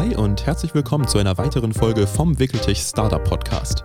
[0.00, 3.84] Hi und herzlich willkommen zu einer weiteren Folge vom Wickeltisch Startup Podcast.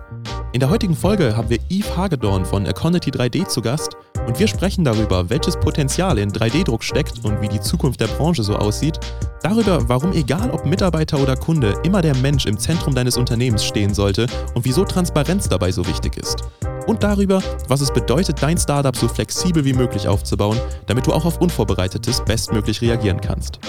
[0.54, 4.48] In der heutigen Folge haben wir Yves Hagedorn von Econity 3D zu Gast und wir
[4.48, 8.98] sprechen darüber, welches Potenzial in 3D-Druck steckt und wie die Zukunft der Branche so aussieht,
[9.42, 13.92] darüber, warum egal ob Mitarbeiter oder Kunde immer der Mensch im Zentrum deines Unternehmens stehen
[13.92, 16.44] sollte und wieso Transparenz dabei so wichtig ist.
[16.86, 21.26] Und darüber, was es bedeutet, dein Startup so flexibel wie möglich aufzubauen, damit du auch
[21.26, 23.60] auf Unvorbereitetes bestmöglich reagieren kannst.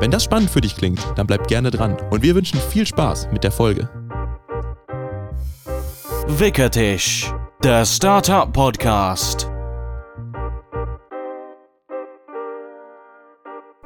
[0.00, 3.28] Wenn das spannend für dich klingt, dann bleib gerne dran und wir wünschen viel Spaß
[3.32, 3.88] mit der Folge.
[6.26, 9.48] Wickertisch, der Startup Podcast.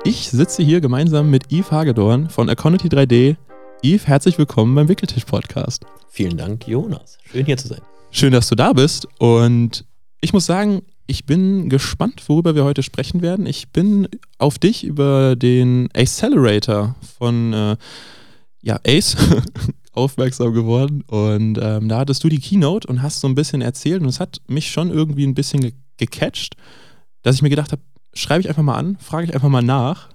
[0.02, 3.36] Ich sitze hier gemeinsam mit Yves Hagedorn von Econity 3D.
[3.84, 5.84] Yves, herzlich willkommen beim Wickeltisch Podcast.
[6.08, 7.18] Vielen Dank, Jonas.
[7.30, 7.82] Schön hier zu sein.
[8.10, 9.84] Schön, dass du da bist und
[10.22, 13.46] ich muss sagen, ich bin gespannt, worüber wir heute sprechen werden.
[13.46, 17.76] Ich bin auf dich über den Accelerator von äh,
[18.60, 19.16] ja, Ace
[19.92, 21.02] aufmerksam geworden.
[21.06, 24.02] Und ähm, da hattest du die Keynote und hast so ein bisschen erzählt.
[24.02, 26.54] Und es hat mich schon irgendwie ein bisschen ge gecatcht,
[27.22, 27.82] dass ich mir gedacht habe,
[28.14, 30.10] schreibe ich einfach mal an, frage ich einfach mal nach.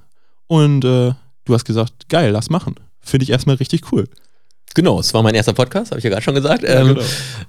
[0.48, 2.76] Und äh, du hast gesagt, geil, lass machen.
[3.02, 4.08] Finde ich erstmal richtig cool.
[4.76, 6.64] Genau, es war mein erster Podcast, habe ich ja gerade schon gesagt.
[6.64, 7.02] Ja, ähm, genau.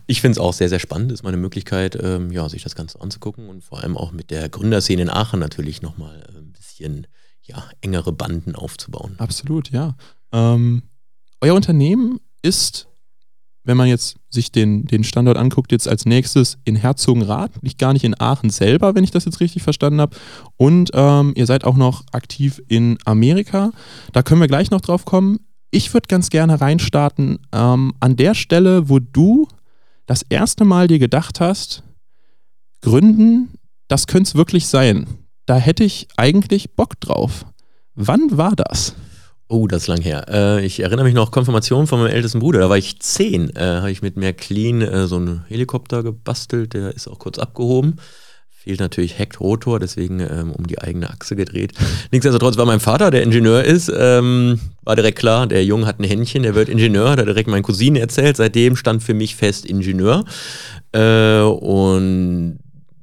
[0.07, 1.11] Ich finde es auch sehr, sehr spannend.
[1.11, 4.31] Es ist meine Möglichkeit, ähm, ja, sich das Ganze anzugucken und vor allem auch mit
[4.31, 7.07] der Gründerszene in Aachen natürlich nochmal äh, ein bisschen
[7.43, 9.15] ja, engere Banden aufzubauen.
[9.19, 9.97] Absolut, ja.
[10.33, 10.83] Ähm,
[11.41, 12.89] euer Unternehmen ist,
[13.65, 17.95] wenn man jetzt sich den, den Standort anguckt, jetzt als nächstes in Herzogenrath, liegt gar
[17.95, 20.17] nicht in Aachen selber, wenn ich das jetzt richtig verstanden habe.
[20.57, 23.73] Und ähm, ihr seid auch noch aktiv in Amerika.
[24.13, 25.41] Da können wir gleich noch drauf kommen
[25.75, 29.49] ich würde ganz gerne reinstarten ähm, an der Stelle, wo du
[30.07, 31.83] das erste Mal dir gedacht hast,
[32.81, 33.55] gründen,
[33.89, 35.07] das könnte es wirklich sein.
[35.47, 37.45] Da hätte ich eigentlich Bock drauf.
[37.95, 38.95] Wann war das?
[39.49, 40.27] Oh, das ist lang her.
[40.29, 43.61] Äh, ich erinnere mich noch, Konfirmation von meinem ältesten Bruder, da war ich zehn, äh,
[43.61, 47.97] habe ich mit Märklin äh, so einen Helikopter gebastelt, der ist auch kurz abgehoben
[48.65, 51.75] fehlt natürlich Heckrotor, deswegen ähm, um die eigene Achse gedreht.
[52.11, 56.05] Nichtsdestotrotz war mein Vater, der Ingenieur ist, ähm, war direkt klar, der Junge hat ein
[56.05, 58.39] Händchen, der wird Ingenieur, hat er direkt meinen Cousinen erzählt.
[58.39, 60.25] Seitdem stand für mich fest Ingenieur.
[60.93, 62.59] Äh, und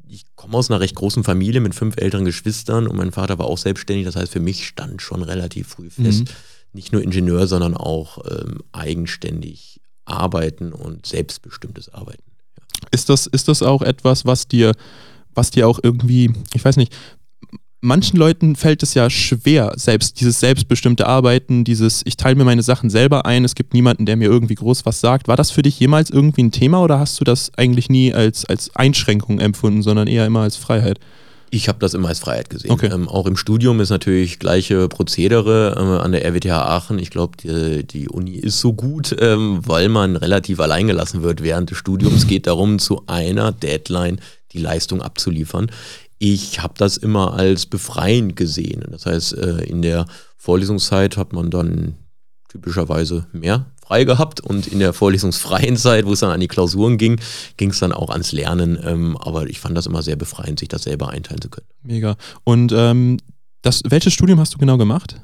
[0.10, 3.46] ich komme aus einer recht großen Familie mit fünf älteren Geschwistern und mein Vater war
[3.46, 4.06] auch selbstständig.
[4.06, 6.74] Das heißt, für mich stand schon relativ früh fest, mhm.
[6.74, 12.24] nicht nur Ingenieur, sondern auch ähm, eigenständig arbeiten und selbstbestimmtes Arbeiten.
[12.90, 14.74] Ist, das, ist das auch etwas, was dir
[15.34, 16.94] was dir auch irgendwie, ich weiß nicht,
[17.82, 22.64] manchen Leuten fällt es ja schwer, selbst dieses selbstbestimmte Arbeiten, dieses, ich teile mir meine
[22.64, 25.28] Sachen selber ein, es gibt niemanden, der mir irgendwie groß was sagt.
[25.28, 28.46] War das für dich jemals irgendwie ein Thema oder hast du das eigentlich nie als,
[28.46, 31.00] als Einschränkung empfunden, sondern eher immer als Freiheit?
[31.54, 32.72] Ich habe das immer als Freiheit gesehen.
[32.72, 32.90] Okay.
[32.94, 36.98] Ähm, auch im Studium ist natürlich gleiche Prozedere äh, an der RWTH Aachen.
[36.98, 41.70] Ich glaube, die, die, Uni ist so gut, ähm, weil man relativ alleingelassen wird während
[41.70, 42.16] des Studiums.
[42.16, 44.20] Es geht darum, zu einer Deadline
[44.54, 45.72] die Leistung abzuliefern.
[46.20, 48.84] Ich habe das immer als befreiend gesehen.
[48.92, 50.06] Das heißt, äh, in der
[50.38, 51.96] Vorlesungszeit hat man dann
[52.50, 56.98] typischerweise mehr frei gehabt und in der vorlesungsfreien Zeit, wo es dann an die Klausuren
[56.98, 57.20] ging,
[57.58, 58.80] ging es dann auch ans Lernen.
[58.84, 61.68] Ähm, aber ich fand das immer sehr befreiend, sich das selber einteilen zu können.
[61.84, 62.16] Mega.
[62.44, 63.18] Und ähm,
[63.62, 65.20] das, welches Studium hast du genau gemacht?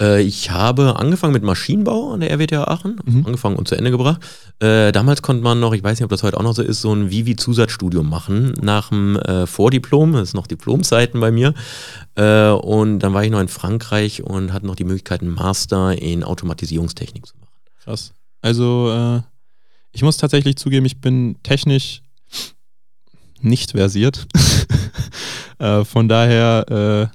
[0.00, 3.26] Äh, ich habe angefangen mit Maschinenbau an der RWTH Aachen, mhm.
[3.26, 4.20] angefangen und zu Ende gebracht.
[4.58, 6.80] Äh, damals konnte man noch, ich weiß nicht, ob das heute auch noch so ist,
[6.80, 10.12] so ein Vivi-Zusatzstudium machen nach dem äh, Vordiplom.
[10.12, 11.54] Das ist noch Diplomzeiten bei mir.
[12.14, 16.00] Äh, und dann war ich noch in Frankreich und hatte noch die Möglichkeit, einen Master
[16.00, 17.52] in Automatisierungstechnik zu machen.
[17.84, 18.12] Krass.
[18.42, 19.22] Also, äh,
[19.92, 22.02] ich muss tatsächlich zugeben, ich bin technisch
[23.40, 24.26] nicht versiert.
[25.58, 27.10] Äh, von daher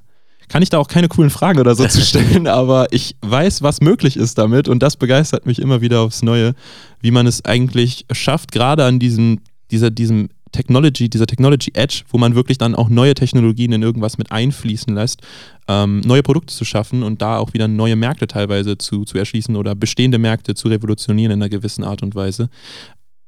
[0.51, 3.79] kann ich da auch keine coolen Fragen oder so zu stellen, aber ich weiß, was
[3.79, 6.55] möglich ist damit und das begeistert mich immer wieder aufs Neue,
[6.99, 9.39] wie man es eigentlich schafft, gerade an diesem,
[9.71, 14.17] dieser, diesem Technology, dieser Technology Edge, wo man wirklich dann auch neue Technologien in irgendwas
[14.17, 15.21] mit einfließen lässt,
[15.69, 19.55] ähm, neue Produkte zu schaffen und da auch wieder neue Märkte teilweise zu, zu erschließen
[19.55, 22.49] oder bestehende Märkte zu revolutionieren in einer gewissen Art und Weise.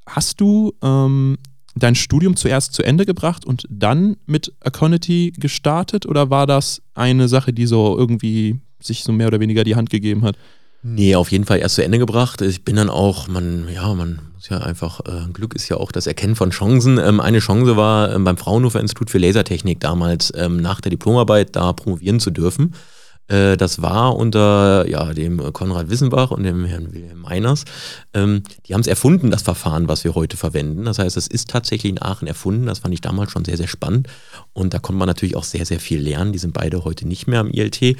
[0.05, 1.37] Hast du ähm,
[1.75, 7.27] dein Studium zuerst zu Ende gebracht und dann mit Aconity gestartet oder war das eine
[7.27, 10.35] Sache, die so irgendwie sich so mehr oder weniger die Hand gegeben hat?
[10.85, 12.41] Nee, auf jeden Fall erst zu Ende gebracht.
[12.41, 15.93] Ich bin dann auch, man, ja, man muss ja einfach, äh, Glück ist ja auch
[15.93, 16.97] das Erkennen von Chancen.
[16.97, 21.55] Ähm, eine Chance war ähm, beim Fraunhofer Institut für Lasertechnik damals ähm, nach der Diplomarbeit
[21.55, 22.73] da promovieren zu dürfen.
[23.27, 27.65] Äh, das war unter ja, dem Konrad Wissenbach und dem Herrn Wilhelm Meiners.
[28.13, 30.85] Ähm, die haben es erfunden, das Verfahren, was wir heute verwenden.
[30.85, 32.65] Das heißt, es ist tatsächlich in Aachen erfunden.
[32.65, 34.07] Das fand ich damals schon sehr, sehr spannend.
[34.53, 36.33] Und da konnte man natürlich auch sehr, sehr viel lernen.
[36.33, 37.97] Die sind beide heute nicht mehr am ILT.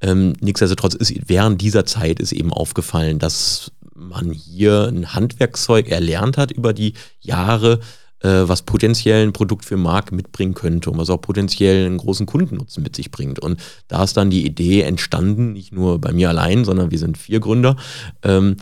[0.00, 6.36] Ähm, nichtsdestotrotz ist während dieser Zeit ist eben aufgefallen, dass man hier ein Handwerkszeug erlernt
[6.36, 7.80] hat über die Jahre,
[8.28, 12.82] was potenziell ein Produkt für Markt mitbringen könnte und was auch potenziell einen großen Kundennutzen
[12.82, 13.38] mit sich bringt.
[13.38, 17.18] Und da ist dann die Idee entstanden, nicht nur bei mir allein, sondern wir sind
[17.18, 17.76] vier Gründer,
[18.22, 18.56] ähm,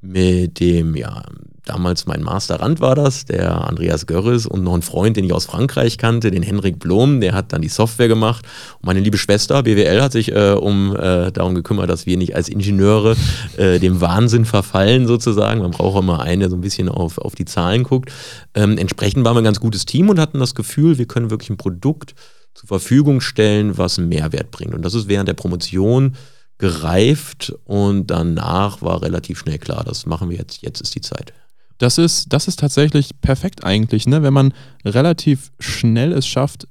[0.00, 1.24] mit dem, ja,
[1.66, 5.44] damals mein Masterand war das, der Andreas Görres und noch ein Freund, den ich aus
[5.44, 8.46] Frankreich kannte, den Henrik Blom, der hat dann die Software gemacht.
[8.80, 12.34] Und meine liebe Schwester, BWL, hat sich äh, um, äh, darum gekümmert, dass wir nicht
[12.34, 13.16] als Ingenieure
[13.56, 15.60] äh, dem Wahnsinn verfallen sozusagen.
[15.60, 18.10] Man braucht immer einen, der so ein bisschen auf, auf die Zahlen guckt.
[18.54, 21.50] Ähm, entsprechend waren wir ein ganz gutes Team und hatten das Gefühl, wir können wirklich
[21.50, 22.14] ein Produkt
[22.54, 24.72] zur Verfügung stellen, was einen Mehrwert bringt.
[24.72, 26.16] Und das ist während der Promotion
[26.58, 31.34] gereift und danach war relativ schnell klar, das machen wir jetzt, jetzt ist die Zeit.
[31.78, 34.22] Das ist, das ist tatsächlich perfekt eigentlich, ne?
[34.22, 36.66] wenn man relativ schnell es schafft,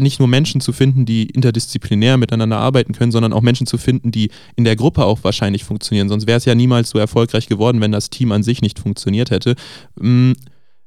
[0.00, 4.12] nicht nur Menschen zu finden, die interdisziplinär miteinander arbeiten können, sondern auch Menschen zu finden,
[4.12, 6.08] die in der Gruppe auch wahrscheinlich funktionieren.
[6.08, 9.30] Sonst wäre es ja niemals so erfolgreich geworden, wenn das Team an sich nicht funktioniert
[9.30, 9.56] hätte.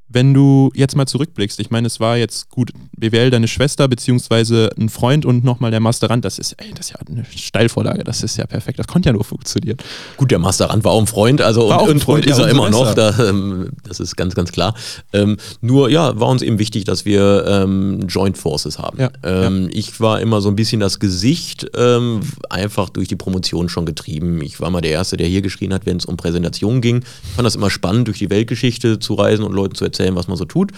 [0.09, 4.69] Wenn du jetzt mal zurückblickst, ich meine, es war jetzt gut, BWL, deine Schwester, beziehungsweise
[4.77, 8.23] ein Freund und nochmal der Masterand, das ist, ey, das ist ja eine Steilvorlage, das
[8.23, 9.77] ist ja perfekt, das konnte ja nur funktionieren.
[10.15, 12.45] Gut, der Masterand war auch ein Freund, also war und, ein Freund, und ist ja,
[12.45, 14.73] er immer noch, da, ähm, das ist ganz, ganz klar.
[15.11, 18.99] Ähm, nur, ja, war uns eben wichtig, dass wir ähm, Joint Forces haben.
[18.99, 19.69] Ja, ähm, ja.
[19.73, 24.41] Ich war immer so ein bisschen das Gesicht, ähm, einfach durch die Promotion schon getrieben.
[24.41, 27.03] Ich war mal der Erste, der hier geschrien hat, wenn es um Präsentationen ging.
[27.23, 30.15] Ich fand das immer spannend, durch die Weltgeschichte zu reisen und Leuten zu erzählen, erzählen,
[30.15, 30.71] was man so tut.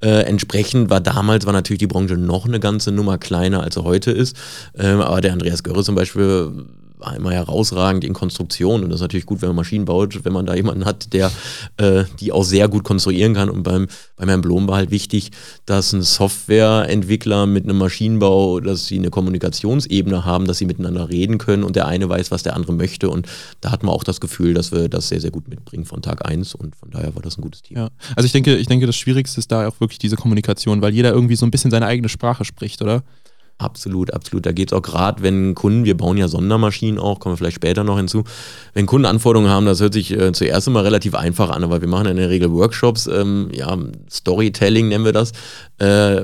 [0.00, 3.84] Äh, entsprechend war damals war natürlich die Branche noch eine ganze Nummer kleiner, als sie
[3.84, 4.36] heute ist.
[4.76, 6.66] Ähm, aber der Andreas Görre zum Beispiel
[7.16, 10.46] immer herausragend in Konstruktion und das ist natürlich gut, wenn man Maschinen baut, wenn man
[10.46, 11.30] da jemanden hat, der
[11.76, 15.30] äh, die auch sehr gut konstruieren kann und beim, beim Herrn Blom war halt wichtig,
[15.66, 21.38] dass ein Softwareentwickler mit einem Maschinenbau, dass sie eine Kommunikationsebene haben, dass sie miteinander reden
[21.38, 23.26] können und der eine weiß, was der andere möchte und
[23.60, 26.28] da hat man auch das Gefühl, dass wir das sehr, sehr gut mitbringen von Tag
[26.28, 27.76] 1 und von daher war das ein gutes Team.
[27.76, 27.88] Ja.
[28.14, 31.12] Also ich denke, ich denke, das Schwierigste ist da auch wirklich diese Kommunikation, weil jeder
[31.12, 33.02] irgendwie so ein bisschen seine eigene Sprache spricht, oder?
[33.58, 34.44] Absolut, absolut.
[34.44, 37.56] Da geht es auch gerade, wenn Kunden, wir bauen ja Sondermaschinen auch, kommen wir vielleicht
[37.56, 38.24] später noch hinzu,
[38.74, 41.88] wenn Kunden Anforderungen haben, das hört sich äh, zuerst immer relativ einfach an, aber wir
[41.88, 43.74] machen in der Regel Workshops, ähm, ja,
[44.10, 45.32] Storytelling nennen wir das,
[45.78, 46.20] äh,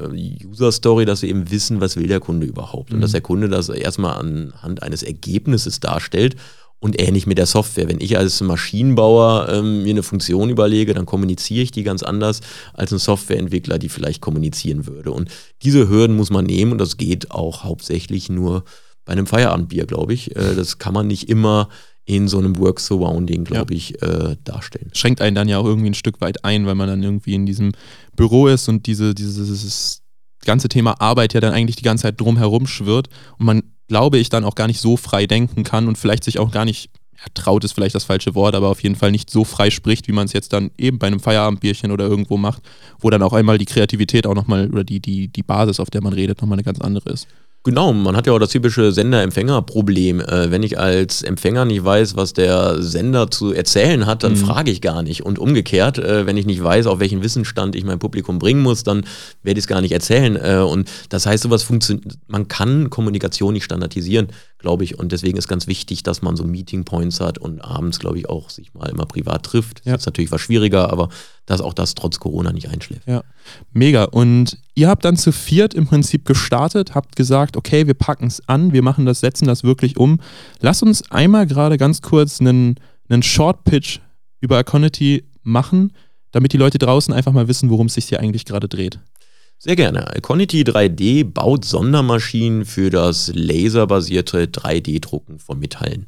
[0.46, 2.96] User Story, dass wir eben wissen, was will der Kunde überhaupt mhm.
[2.96, 6.36] und dass der Kunde das erstmal anhand eines Ergebnisses darstellt
[6.82, 7.88] und ähnlich mit der Software.
[7.88, 12.40] Wenn ich als Maschinenbauer ähm, mir eine Funktion überlege, dann kommuniziere ich die ganz anders
[12.74, 15.12] als ein Softwareentwickler, die vielleicht kommunizieren würde.
[15.12, 15.30] Und
[15.62, 18.64] diese Hürden muss man nehmen und das geht auch hauptsächlich nur
[19.04, 20.34] bei einem Feierabendbier, glaube ich.
[20.34, 21.68] Äh, das kann man nicht immer
[22.04, 23.78] in so einem Work Surrounding, glaube ja.
[23.78, 24.90] ich, äh, darstellen.
[24.92, 27.46] Schränkt einen dann ja auch irgendwie ein Stück weit ein, weil man dann irgendwie in
[27.46, 27.70] diesem
[28.16, 30.02] Büro ist und diese, dieses
[30.44, 33.08] ganze Thema Arbeit ja dann eigentlich die ganze Zeit drumherum schwirrt
[33.38, 33.62] und man
[33.92, 36.64] glaube ich, dann auch gar nicht so frei denken kann und vielleicht sich auch gar
[36.64, 39.68] nicht, ja, traut ist vielleicht das falsche Wort, aber auf jeden Fall nicht so frei
[39.68, 42.62] spricht, wie man es jetzt dann eben bei einem Feierabendbierchen oder irgendwo macht,
[43.00, 46.02] wo dann auch einmal die Kreativität auch nochmal oder die, die, die Basis, auf der
[46.02, 47.28] man redet, nochmal eine ganz andere ist.
[47.64, 50.20] Genau, man hat ja auch das typische Sender-Empfänger-Problem.
[50.20, 54.36] Äh, wenn ich als Empfänger nicht weiß, was der Sender zu erzählen hat, dann mhm.
[54.36, 55.24] frage ich gar nicht.
[55.24, 58.82] Und umgekehrt, äh, wenn ich nicht weiß, auf welchen Wissensstand ich mein Publikum bringen muss,
[58.82, 59.04] dann
[59.44, 60.34] werde ich es gar nicht erzählen.
[60.34, 64.28] Äh, und das heißt, sowas funktioniert, man kann Kommunikation nicht standardisieren
[64.62, 64.98] glaube ich.
[64.98, 68.28] Und deswegen ist ganz wichtig, dass man so Meeting Points hat und abends, glaube ich,
[68.28, 69.82] auch sich mal immer privat trifft.
[69.84, 69.92] Ja.
[69.92, 71.10] Das ist natürlich was schwieriger, aber
[71.44, 73.06] dass auch das trotz Corona nicht einschläft.
[73.06, 73.22] Ja,
[73.72, 74.04] mega.
[74.04, 78.48] Und ihr habt dann zu viert im Prinzip gestartet, habt gesagt, okay, wir packen es
[78.48, 80.20] an, wir machen das, setzen das wirklich um.
[80.60, 82.76] Lass uns einmal gerade ganz kurz einen,
[83.08, 83.98] einen Short Pitch
[84.40, 85.92] über Econity machen,
[86.30, 88.98] damit die Leute draußen einfach mal wissen, worum es sich hier eigentlich gerade dreht.
[89.64, 90.12] Sehr gerne.
[90.16, 96.06] Iconity 3D baut Sondermaschinen für das laserbasierte 3D-Drucken von Metallen.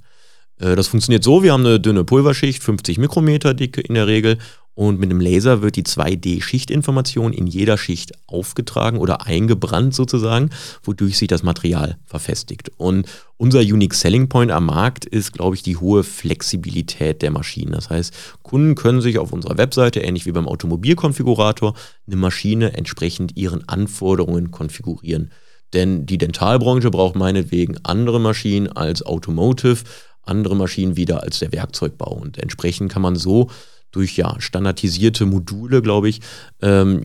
[0.58, 4.38] Äh, das funktioniert so, wir haben eine dünne Pulverschicht, 50 Mikrometer dick in der Regel
[4.74, 10.50] und mit dem Laser wird die 2D-Schichtinformation in jeder Schicht aufgetragen oder eingebrannt sozusagen,
[10.82, 12.72] wodurch sich das Material verfestigt.
[12.76, 17.72] Und unser Unique Selling Point am Markt ist, glaube ich, die hohe Flexibilität der Maschinen.
[17.72, 18.12] Das heißt,
[18.42, 21.74] Kunden können sich auf unserer Webseite, ähnlich wie beim Automobilkonfigurator,
[22.06, 25.30] eine Maschine entsprechend ihren Anforderungen konfigurieren.
[25.72, 29.84] Denn die Dentalbranche braucht meinetwegen andere Maschinen als Automotive,
[30.22, 32.12] andere Maschinen wieder als der Werkzeugbau.
[32.12, 33.50] Und entsprechend kann man so
[33.94, 36.20] durch ja standardisierte Module, glaube ich,
[36.62, 37.04] ähm,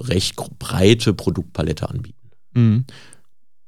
[0.00, 2.30] recht breite Produktpalette anbieten.
[2.54, 2.84] Mhm.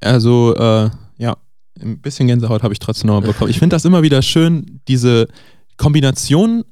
[0.01, 1.37] Also äh, ja,
[1.81, 3.51] ein bisschen Gänsehaut habe ich trotzdem noch bekommen.
[3.51, 5.29] Ich finde das immer wieder schön, diese
[5.77, 6.65] Kombination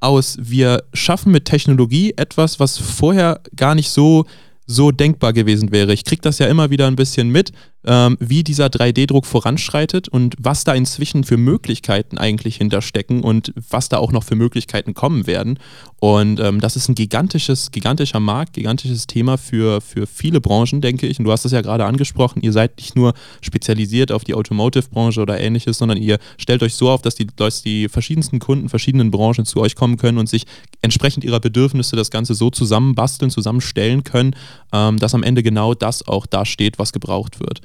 [0.00, 4.26] aus, wir schaffen mit Technologie etwas, was vorher gar nicht so
[4.66, 5.92] so denkbar gewesen wäre.
[5.92, 7.52] Ich kriege das ja immer wieder ein bisschen mit,
[7.86, 13.88] ähm, wie dieser 3D-Druck voranschreitet und was da inzwischen für Möglichkeiten eigentlich hinterstecken und was
[13.88, 15.58] da auch noch für Möglichkeiten kommen werden.
[16.00, 21.06] Und ähm, das ist ein gigantisches, gigantischer Markt, gigantisches Thema für, für viele Branchen, denke
[21.06, 21.18] ich.
[21.18, 25.20] Und du hast es ja gerade angesprochen, ihr seid nicht nur spezialisiert auf die Automotive-Branche
[25.20, 29.10] oder ähnliches, sondern ihr stellt euch so auf, dass die, dass die verschiedensten Kunden, verschiedenen
[29.10, 30.46] Branchen zu euch kommen können und sich
[30.80, 34.34] entsprechend ihrer Bedürfnisse das Ganze so zusammenbasteln, zusammenstellen können,
[34.72, 37.60] ähm, dass am Ende genau das auch da steht, was gebraucht wird.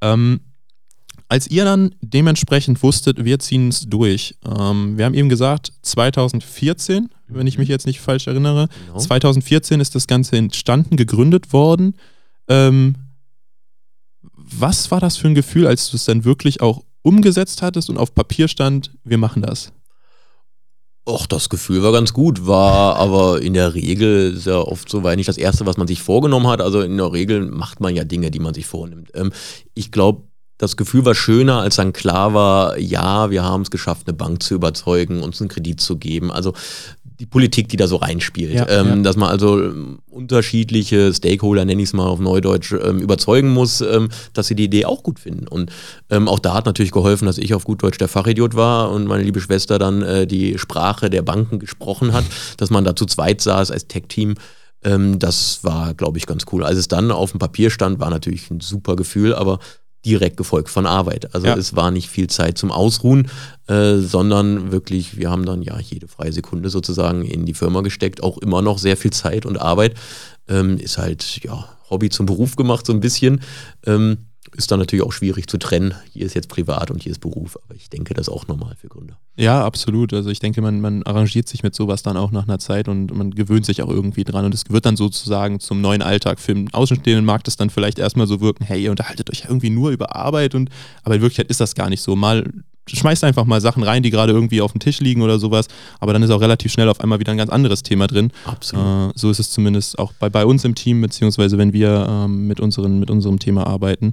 [0.00, 0.40] Ähm,
[1.28, 7.08] als ihr dann dementsprechend wusstet, wir ziehen es durch, ähm, wir haben eben gesagt, 2014,
[7.28, 8.98] wenn ich mich jetzt nicht falsch erinnere, genau.
[8.98, 11.96] 2014 ist das Ganze entstanden, gegründet worden.
[12.48, 12.94] Ähm,
[14.36, 17.98] was war das für ein Gefühl, als du es dann wirklich auch umgesetzt hattest und
[17.98, 19.72] auf Papier stand, wir machen das?
[21.06, 25.16] Och, das Gefühl war ganz gut, war aber in der Regel sehr oft so, weil
[25.16, 26.62] nicht das Erste, was man sich vorgenommen hat.
[26.62, 29.10] Also in der Regel macht man ja Dinge, die man sich vornimmt.
[29.14, 29.30] Ähm,
[29.74, 30.22] ich glaube,
[30.56, 34.42] das Gefühl war schöner, als dann klar war, ja, wir haben es geschafft, eine Bank
[34.42, 36.30] zu überzeugen, uns einen Kredit zu geben.
[36.30, 36.54] Also
[37.20, 38.52] die Politik, die da so reinspielt.
[38.52, 38.96] Ja, ähm, ja.
[38.96, 43.80] Dass man also ähm, unterschiedliche Stakeholder, nenne ich es mal auf Neudeutsch, ähm, überzeugen muss,
[43.80, 45.46] ähm, dass sie die Idee auch gut finden.
[45.46, 45.70] Und
[46.10, 49.06] ähm, auch da hat natürlich geholfen, dass ich auf gut Deutsch der Fachidiot war und
[49.06, 52.24] meine liebe Schwester dann äh, die Sprache der Banken gesprochen hat,
[52.56, 54.34] dass man da zu zweit saß als Tech-Team.
[54.86, 56.62] Das war, glaube ich, ganz cool.
[56.62, 59.58] Als es dann auf dem Papier stand, war natürlich ein super Gefühl, aber
[60.04, 61.34] direkt gefolgt von Arbeit.
[61.34, 61.56] Also ja.
[61.56, 63.30] es war nicht viel Zeit zum Ausruhen,
[63.66, 68.22] äh, sondern wirklich, wir haben dann ja jede freie Sekunde sozusagen in die Firma gesteckt,
[68.22, 69.94] auch immer noch sehr viel Zeit und Arbeit.
[70.48, 73.40] Ähm, ist halt ja Hobby zum Beruf gemacht so ein bisschen.
[73.86, 74.18] Ähm,
[74.56, 75.94] ist dann natürlich auch schwierig zu trennen.
[76.12, 78.76] Hier ist jetzt privat und hier ist Beruf, aber ich denke, das ist auch normal
[78.80, 79.18] für Gründer.
[79.36, 80.12] Ja, absolut.
[80.12, 83.14] Also ich denke, man, man arrangiert sich mit sowas dann auch nach einer Zeit und
[83.14, 86.38] man gewöhnt sich auch irgendwie dran und es wird dann sozusagen zum neuen Alltag.
[86.38, 89.70] Für den Außenstehenden mag das dann vielleicht erstmal so wirken, hey, ihr unterhaltet euch irgendwie
[89.70, 90.70] nur über Arbeit und
[91.02, 92.14] aber in Wirklichkeit ist das gar nicht so.
[92.14, 92.44] Mal
[92.86, 95.66] schmeißt einfach mal Sachen rein, die gerade irgendwie auf dem Tisch liegen oder sowas,
[96.00, 98.30] aber dann ist auch relativ schnell auf einmal wieder ein ganz anderes Thema drin.
[98.44, 99.10] Absolut.
[99.10, 102.46] Äh, so ist es zumindest auch bei, bei uns im Team, beziehungsweise wenn wir ähm,
[102.46, 104.12] mit, unseren, mit unserem Thema arbeiten.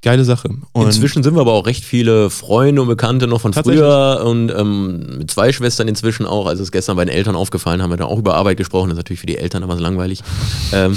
[0.00, 0.48] Geile Sache.
[0.72, 4.48] Und inzwischen sind wir aber auch recht viele Freunde und Bekannte noch von früher und
[4.50, 6.46] ähm, mit zwei Schwestern inzwischen auch.
[6.46, 8.90] Also ist gestern bei den Eltern aufgefallen, haben wir da auch über Arbeit gesprochen.
[8.90, 10.22] Das ist natürlich für die Eltern aber so langweilig.
[10.72, 10.96] ähm,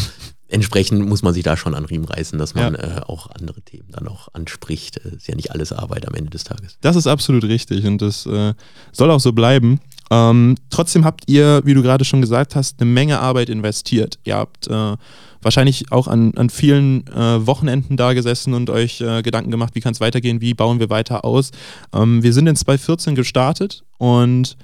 [0.51, 2.97] entsprechend muss man sich da schon an Riemen reißen, dass man ja.
[2.97, 4.97] äh, auch andere Themen dann auch anspricht.
[4.97, 6.77] Äh, ist ja nicht alles Arbeit am Ende des Tages.
[6.81, 8.53] Das ist absolut richtig und das äh,
[8.91, 9.79] soll auch so bleiben.
[10.11, 14.19] Ähm, trotzdem habt ihr, wie du gerade schon gesagt hast, eine Menge Arbeit investiert.
[14.25, 14.97] Ihr habt äh,
[15.41, 19.79] wahrscheinlich auch an, an vielen äh, Wochenenden da gesessen und euch äh, Gedanken gemacht, wie
[19.79, 21.51] kann es weitergehen, wie bauen wir weiter aus.
[21.93, 24.57] Ähm, wir sind in 2014 gestartet und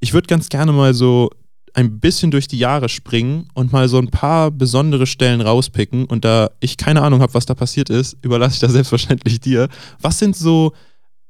[0.00, 1.30] ich würde ganz gerne mal so
[1.74, 6.04] ein bisschen durch die Jahre springen und mal so ein paar besondere Stellen rauspicken.
[6.04, 9.68] Und da ich keine Ahnung habe, was da passiert ist, überlasse ich das selbstverständlich dir.
[10.00, 10.72] Was sind so,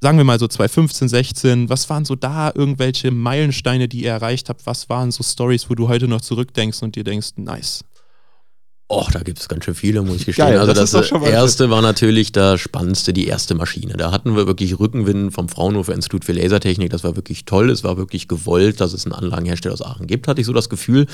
[0.01, 4.49] sagen wir mal so 2015, 16, was waren so da irgendwelche Meilensteine, die ihr erreicht
[4.49, 4.67] habt?
[4.67, 7.85] Was waren so Stories, wo du heute noch zurückdenkst und dir denkst, nice?
[8.93, 10.49] Och, da gibt es ganz schön viele, muss ich gestehen.
[10.49, 13.95] Geil, also das, das erste war natürlich das Spannendste, die erste Maschine.
[13.95, 16.91] Da hatten wir wirklich Rückenwind vom Fraunhofer Institut für Lasertechnik.
[16.91, 17.71] Das war wirklich toll.
[17.71, 20.69] Es war wirklich gewollt, dass es einen Anlagenhersteller aus Aachen gibt, hatte ich so das
[20.69, 21.07] Gefühl.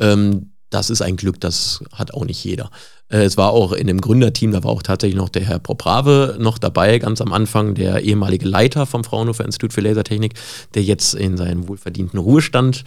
[0.00, 2.70] Ähm, das ist ein Glück, das hat auch nicht jeder.
[3.08, 6.36] Äh, es war auch in dem Gründerteam, da war auch tatsächlich noch der Herr Proprave
[6.40, 10.34] noch dabei, ganz am Anfang, der ehemalige Leiter vom Fraunhofer Institut für Lasertechnik,
[10.74, 12.84] der jetzt in seinen wohlverdienten Ruhestand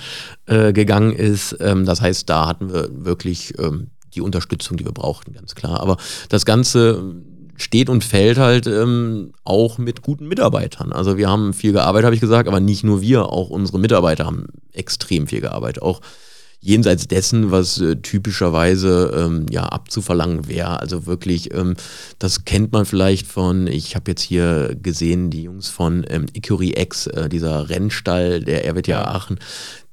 [0.48, 1.56] äh, gegangen ist.
[1.62, 5.80] Ähm, das heißt, da hatten wir wirklich ähm, die Unterstützung, die wir brauchten, ganz klar.
[5.80, 5.98] Aber
[6.30, 7.16] das Ganze
[7.58, 10.92] steht und fällt halt ähm, auch mit guten Mitarbeitern.
[10.92, 14.26] Also wir haben viel gearbeitet, habe ich gesagt, aber nicht nur wir, auch unsere Mitarbeiter
[14.26, 15.82] haben extrem viel gearbeitet.
[15.82, 16.02] Auch
[16.66, 20.80] jenseits dessen, was äh, typischerweise ähm, ja abzuverlangen wäre.
[20.80, 21.76] Also wirklich, ähm,
[22.18, 26.74] das kennt man vielleicht von, ich habe jetzt hier gesehen, die Jungs von ähm, Icuri
[26.76, 29.06] X, äh, dieser Rennstall der RWTH ja.
[29.06, 29.40] Aachen,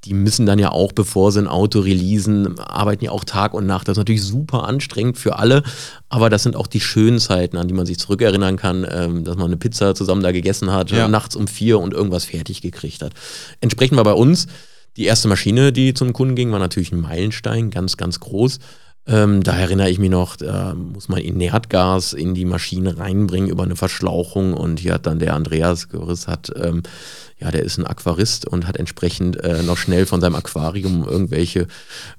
[0.05, 3.67] die müssen dann ja auch, bevor sie ein Auto releasen, arbeiten ja auch Tag und
[3.67, 3.87] Nacht.
[3.87, 5.63] Das ist natürlich super anstrengend für alle,
[6.09, 9.37] aber das sind auch die schönen Zeiten, an die man sich zurückerinnern kann, ähm, dass
[9.37, 11.07] man eine Pizza zusammen da gegessen hat, ja.
[11.07, 13.13] nachts um vier und irgendwas fertig gekriegt hat.
[13.61, 14.49] Entsprechend war bei uns
[14.97, 18.59] die erste Maschine, die zum Kunden ging, war natürlich ein Meilenstein, ganz, ganz groß.
[19.05, 23.65] Ähm, da erinnere ich mich noch, da muss man Inertgas in die Maschine reinbringen über
[23.65, 26.83] eine Verschlauchung und hier hat dann der Andreas Göris hat ähm,
[27.43, 31.67] ja, der ist ein Aquarist und hat entsprechend äh, noch schnell von seinem Aquarium irgendwelche,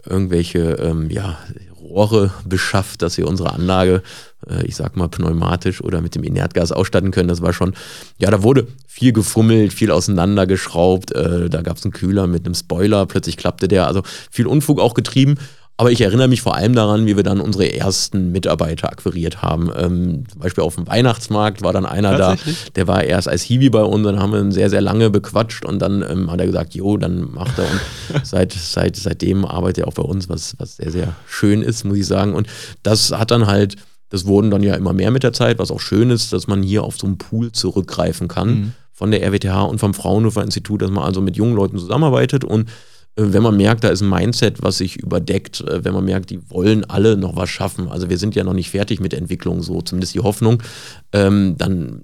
[0.05, 1.37] irgendwelche ähm, ja,
[1.81, 4.03] Rohre beschafft, dass wir unsere Anlage,
[4.49, 7.29] äh, ich sag mal, pneumatisch oder mit dem Inertgas ausstatten können.
[7.29, 7.73] Das war schon,
[8.17, 11.13] ja, da wurde viel gefummelt, viel auseinandergeschraubt.
[11.13, 13.87] Äh, da gab es einen Kühler mit einem Spoiler, plötzlich klappte der.
[13.87, 15.37] Also viel Unfug auch getrieben.
[15.75, 19.71] Aber ich erinnere mich vor allem daran, wie wir dann unsere ersten Mitarbeiter akquiriert haben.
[19.75, 22.35] Ähm, zum Beispiel auf dem Weihnachtsmarkt war dann einer da,
[22.75, 25.65] der war erst als Hiwi bei uns, dann haben wir ihn sehr, sehr lange bequatscht
[25.65, 29.85] und dann ähm, hat er gesagt, jo, dann macht er und seit, seit, seitdem arbeitet
[29.85, 32.35] er auch bei uns, was, was sehr, sehr schön ist, muss ich sagen.
[32.35, 32.47] Und
[32.83, 33.75] das hat dann halt,
[34.09, 36.61] das wurden dann ja immer mehr mit der Zeit, was auch schön ist, dass man
[36.61, 38.73] hier auf so einen Pool zurückgreifen kann mhm.
[38.91, 42.69] von der RWTH und vom Fraunhofer Institut, dass man also mit jungen Leuten zusammenarbeitet und
[43.15, 46.49] wenn man merkt, da ist ein Mindset, was sich überdeckt, äh, wenn man merkt, die
[46.49, 49.61] wollen alle noch was schaffen, also wir sind ja noch nicht fertig mit der Entwicklung,
[49.61, 50.63] so zumindest die Hoffnung,
[51.11, 52.03] ähm, dann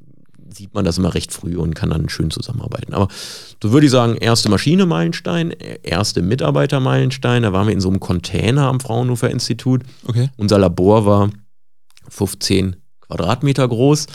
[0.53, 2.93] sieht man das immer recht früh und kann dann schön zusammenarbeiten.
[2.93, 3.07] Aber
[3.61, 5.51] so würde ich sagen, erste Maschine Meilenstein,
[5.83, 9.83] erste Mitarbeiter Meilenstein, da waren wir in so einem Container am Fraunhofer Institut.
[10.07, 10.29] Okay.
[10.37, 11.29] Unser Labor war
[12.09, 14.07] 15 Quadratmeter groß,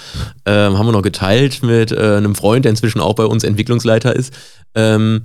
[0.46, 4.14] ähm, haben wir noch geteilt mit äh, einem Freund, der inzwischen auch bei uns Entwicklungsleiter
[4.14, 4.32] ist.
[4.74, 5.22] Ähm,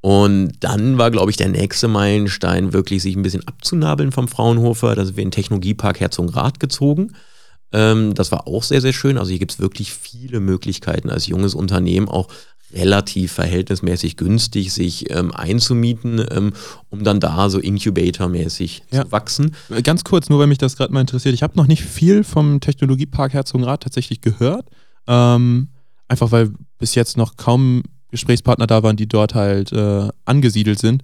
[0.00, 4.94] und dann war, glaube ich, der nächste Meilenstein, wirklich sich ein bisschen abzunabeln vom Fraunhofer.
[4.94, 7.12] Da sind wir in den Technologiepark Herzogenrath gezogen.
[7.72, 9.18] Ähm, das war auch sehr, sehr schön.
[9.18, 12.28] Also hier gibt es wirklich viele Möglichkeiten als junges Unternehmen auch
[12.72, 16.52] relativ verhältnismäßig günstig sich ähm, einzumieten, ähm,
[16.88, 19.04] um dann da so Incubator-mäßig ja.
[19.04, 19.56] zu wachsen.
[19.82, 21.34] Ganz kurz, nur weil mich das gerade mal interessiert.
[21.34, 24.68] Ich habe noch nicht viel vom Technologiepark Herzogenrath tatsächlich gehört.
[25.08, 25.68] Ähm,
[26.08, 31.02] einfach weil bis jetzt noch kaum Gesprächspartner da waren, die dort halt äh, angesiedelt sind.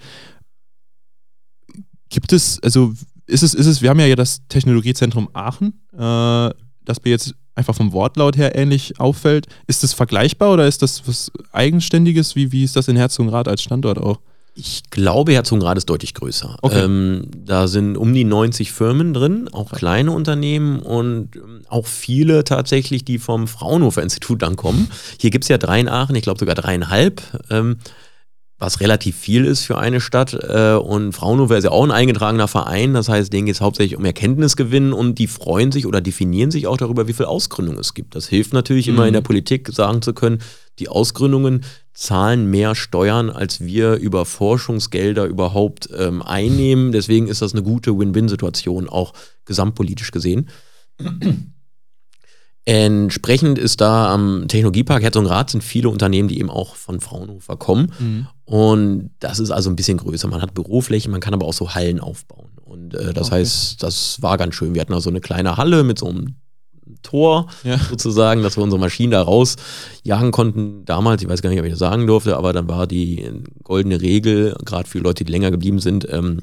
[2.08, 2.92] Gibt es, also
[3.26, 6.50] ist es, ist es, wir haben ja das Technologiezentrum Aachen, äh,
[6.84, 9.46] das mir jetzt einfach vom Wortlaut her ähnlich auffällt.
[9.66, 12.36] Ist das vergleichbar oder ist das was Eigenständiges?
[12.36, 14.20] Wie, wie ist das in Herzogenrath als Standort auch?
[14.58, 16.56] Ich glaube, Herzogenrath ist deutlich größer.
[16.62, 16.82] Okay.
[16.82, 22.42] Ähm, da sind um die 90 Firmen drin, auch kleine Unternehmen und ähm, auch viele
[22.42, 24.90] tatsächlich, die vom Fraunhofer Institut dann kommen.
[25.20, 27.22] Hier gibt es ja drei in Aachen, ich glaube sogar dreieinhalb.
[27.50, 27.76] Ähm,
[28.58, 30.32] was relativ viel ist für eine Stadt.
[30.32, 33.98] Äh, und Fraunhofer ist ja auch ein eingetragener Verein, das heißt, denen geht es hauptsächlich
[33.98, 37.92] um Erkenntnisgewinn und die freuen sich oder definieren sich auch darüber, wie viel Ausgründung es
[37.92, 38.14] gibt.
[38.14, 38.94] Das hilft natürlich mhm.
[38.94, 40.40] immer in der Politik sagen zu können,
[40.78, 41.64] die Ausgründungen
[41.96, 46.92] zahlen mehr Steuern, als wir über Forschungsgelder überhaupt ähm, einnehmen.
[46.92, 49.14] Deswegen ist das eine gute Win-Win-Situation, auch
[49.46, 50.50] gesamtpolitisch gesehen.
[52.66, 57.92] Entsprechend ist da am Technologiepark Herzogenrath sind viele Unternehmen, die eben auch von Fraunhofer kommen.
[57.98, 58.26] Mhm.
[58.44, 60.28] Und das ist also ein bisschen größer.
[60.28, 62.50] Man hat Büroflächen, man kann aber auch so Hallen aufbauen.
[62.62, 63.36] Und äh, das okay.
[63.36, 64.74] heißt, das war ganz schön.
[64.74, 66.34] Wir hatten also eine kleine Halle mit so einem
[67.02, 67.78] Tor ja.
[67.78, 70.84] sozusagen, dass wir unsere Maschinen da rausjagen konnten.
[70.84, 73.28] Damals, ich weiß gar nicht, ob ich das sagen durfte, aber dann war die
[73.62, 76.40] goldene Regel, gerade für Leute, die länger geblieben sind, ähm,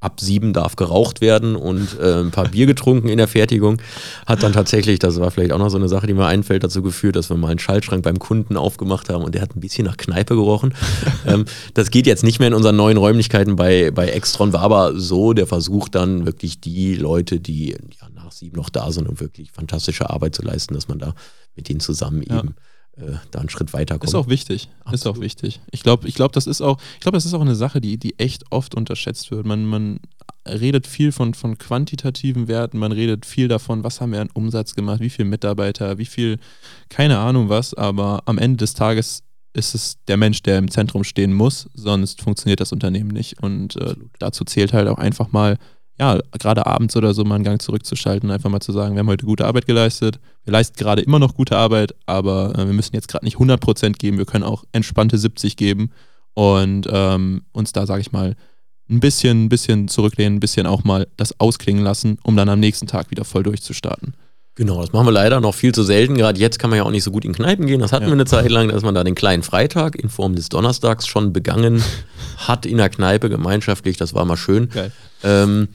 [0.00, 3.82] ab sieben darf geraucht werden und äh, ein paar Bier getrunken in der Fertigung.
[4.26, 6.82] Hat dann tatsächlich, das war vielleicht auch noch so eine Sache, die mir einfällt, dazu
[6.82, 9.86] geführt, dass wir mal einen Schaltschrank beim Kunden aufgemacht haben und der hat ein bisschen
[9.86, 10.72] nach Kneipe gerochen.
[11.26, 14.98] ähm, das geht jetzt nicht mehr in unseren neuen Räumlichkeiten bei, bei Extron, war aber
[14.98, 19.20] so der Versuch dann wirklich die Leute, die ja, nach sieben noch da sind, um
[19.20, 21.14] wirklich fantastische Arbeit zu leisten, dass man da
[21.56, 22.38] mit denen zusammen ja.
[22.38, 22.54] eben
[22.96, 24.10] äh, da einen Schritt weiter kommt.
[24.10, 24.68] Ist auch wichtig.
[24.80, 24.94] Absolut.
[24.94, 25.60] Ist auch wichtig.
[25.70, 27.96] Ich glaube, ich glaub, das ist auch, ich glaube, das ist auch eine Sache, die,
[27.96, 29.46] die echt oft unterschätzt wird.
[29.46, 30.00] Man, man
[30.46, 34.74] redet viel von, von quantitativen Werten, man redet viel davon, was haben wir an Umsatz
[34.74, 36.38] gemacht, wie viele Mitarbeiter, wie viel,
[36.90, 39.22] keine Ahnung was, aber am Ende des Tages
[39.54, 43.42] ist es der Mensch, der im Zentrum stehen muss, sonst funktioniert das Unternehmen nicht.
[43.42, 45.58] Und äh, dazu zählt halt auch einfach mal
[46.00, 49.08] ja, gerade abends oder so mal einen Gang zurückzuschalten, einfach mal zu sagen, wir haben
[49.08, 52.94] heute gute Arbeit geleistet, wir leisten gerade immer noch gute Arbeit, aber äh, wir müssen
[52.94, 55.90] jetzt gerade nicht 100% geben, wir können auch entspannte 70 geben
[56.34, 58.36] und ähm, uns da, sage ich mal,
[58.90, 62.60] ein bisschen, ein bisschen zurücklehnen, ein bisschen auch mal das ausklingen lassen, um dann am
[62.60, 64.14] nächsten Tag wieder voll durchzustarten.
[64.54, 66.16] Genau, das machen wir leider noch viel zu selten.
[66.16, 67.80] Gerade jetzt kann man ja auch nicht so gut in Kneipen gehen.
[67.80, 68.08] Das hatten ja.
[68.08, 71.32] wir eine Zeit lang, dass man da den kleinen Freitag in Form des Donnerstags schon
[71.32, 71.80] begangen
[72.38, 73.98] hat in der Kneipe gemeinschaftlich.
[73.98, 74.68] Das war mal schön.
[75.22, 75.68] Ähm,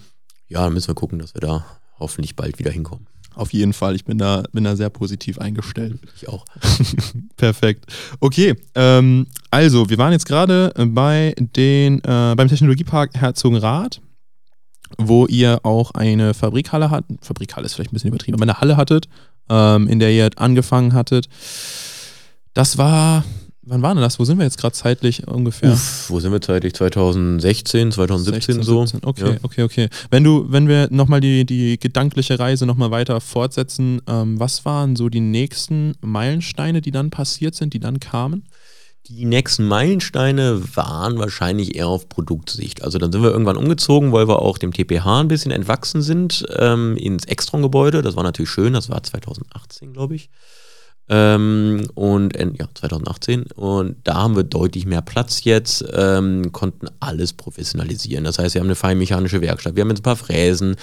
[0.53, 1.65] ja, dann müssen wir gucken, dass wir da
[1.99, 3.07] hoffentlich bald wieder hinkommen.
[3.33, 5.99] Auf jeden Fall, ich bin da, bin da sehr positiv eingestellt.
[6.15, 6.45] Ich auch.
[7.37, 7.91] Perfekt.
[8.19, 14.01] Okay, ähm, also wir waren jetzt gerade bei den, äh, beim Technologiepark Herzogenrath,
[14.99, 17.25] wo ihr auch eine Fabrikhalle hattet.
[17.25, 19.07] Fabrikhalle ist vielleicht ein bisschen übertrieben, aber eine Halle hattet,
[19.49, 21.27] ähm, in der ihr angefangen hattet.
[22.53, 23.23] Das war
[23.65, 24.19] Wann war denn das?
[24.19, 25.71] Wo sind wir jetzt gerade zeitlich ungefähr?
[25.71, 26.73] Uff, wo sind wir zeitlich?
[26.73, 28.85] 2016, 2017 16, so.
[28.85, 29.07] 17.
[29.07, 29.37] Okay, ja.
[29.41, 29.89] okay, okay.
[30.11, 34.97] Wenn du, wenn wir nochmal die, die gedankliche Reise nochmal weiter fortsetzen, ähm, was waren
[34.97, 38.43] so die nächsten Meilensteine, die dann passiert sind, die dann kamen?
[39.07, 42.83] Die nächsten Meilensteine waren wahrscheinlich eher auf Produktsicht.
[42.83, 46.45] Also dann sind wir irgendwann umgezogen, weil wir auch dem TPH ein bisschen entwachsen sind,
[46.57, 48.01] ähm, ins Extron-Gebäude.
[48.01, 50.29] Das war natürlich schön, das war 2018, glaube ich.
[51.09, 53.43] Ähm, und ja, 2018.
[53.55, 58.23] Und da haben wir deutlich mehr Platz jetzt, ähm, konnten alles professionalisieren.
[58.23, 60.75] Das heißt, wir haben eine feinmechanische Werkstatt, wir haben jetzt ein paar Fräsen,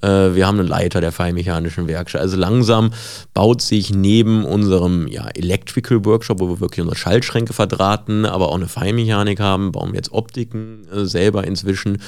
[0.00, 2.22] äh, wir haben einen Leiter der feinmechanischen Werkstatt.
[2.22, 2.90] Also langsam
[3.34, 8.56] baut sich neben unserem ja, Electrical Workshop, wo wir wirklich unsere Schaltschränke verdrahten, aber auch
[8.56, 12.02] eine Feinmechanik haben, bauen wir jetzt Optiken äh, selber inzwischen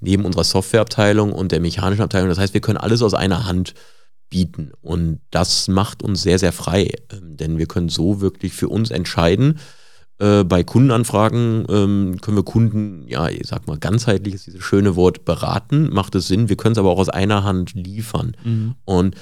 [0.00, 2.28] neben unserer Softwareabteilung und der mechanischen Abteilung.
[2.28, 3.72] Das heißt, wir können alles aus einer Hand
[4.34, 4.72] bieten.
[4.82, 8.90] Und das macht uns sehr, sehr frei, ähm, denn wir können so wirklich für uns
[8.90, 9.60] entscheiden.
[10.18, 14.96] Äh, bei Kundenanfragen ähm, können wir Kunden, ja, ich sag mal, ganzheitlich ist dieses schöne
[14.96, 16.48] Wort beraten, macht es Sinn.
[16.48, 18.36] Wir können es aber auch aus einer Hand liefern.
[18.42, 18.74] Mhm.
[18.84, 19.14] Und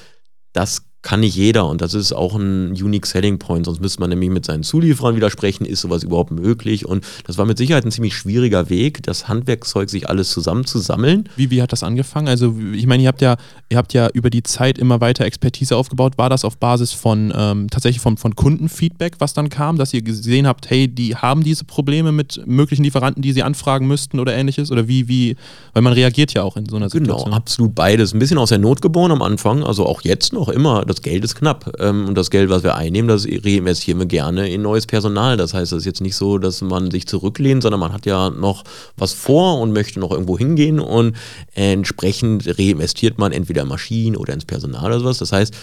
[0.55, 4.11] das kann nicht jeder und das ist auch ein Unique Selling Point, sonst müsste man
[4.11, 6.87] nämlich mit seinen Zulieferern widersprechen, ist sowas überhaupt möglich?
[6.87, 11.29] Und das war mit Sicherheit ein ziemlich schwieriger Weg, das Handwerkszeug sich alles zusammenzusammeln.
[11.37, 12.29] Wie, wie hat das angefangen?
[12.29, 13.37] Also ich meine, ihr habt ja,
[13.69, 17.33] ihr habt ja über die Zeit immer weiter Expertise aufgebaut, war das auf Basis von
[17.37, 21.43] ähm, tatsächlich von, von Kundenfeedback, was dann kam, dass ihr gesehen habt, hey, die haben
[21.43, 24.71] diese Probleme mit möglichen Lieferanten, die sie anfragen müssten oder ähnliches?
[24.71, 25.37] Oder wie, wie,
[25.73, 27.25] weil man reagiert ja auch in so einer genau, Situation.
[27.25, 30.49] Genau, absolut beides, ein bisschen aus der Not geboren am Anfang, also auch jetzt noch
[30.49, 31.73] immer, das Geld ist knapp.
[31.79, 35.37] Ähm, und das Geld, was wir einnehmen, das reinvestieren wir gerne in neues Personal.
[35.37, 38.31] Das heißt, es ist jetzt nicht so, dass man sich zurücklehnt, sondern man hat ja
[38.31, 38.65] noch
[38.97, 41.17] was vor und möchte noch irgendwo hingehen und
[41.55, 45.19] entsprechend reinvestiert man entweder in Maschinen oder ins Personal oder sowas.
[45.19, 45.55] Das heißt,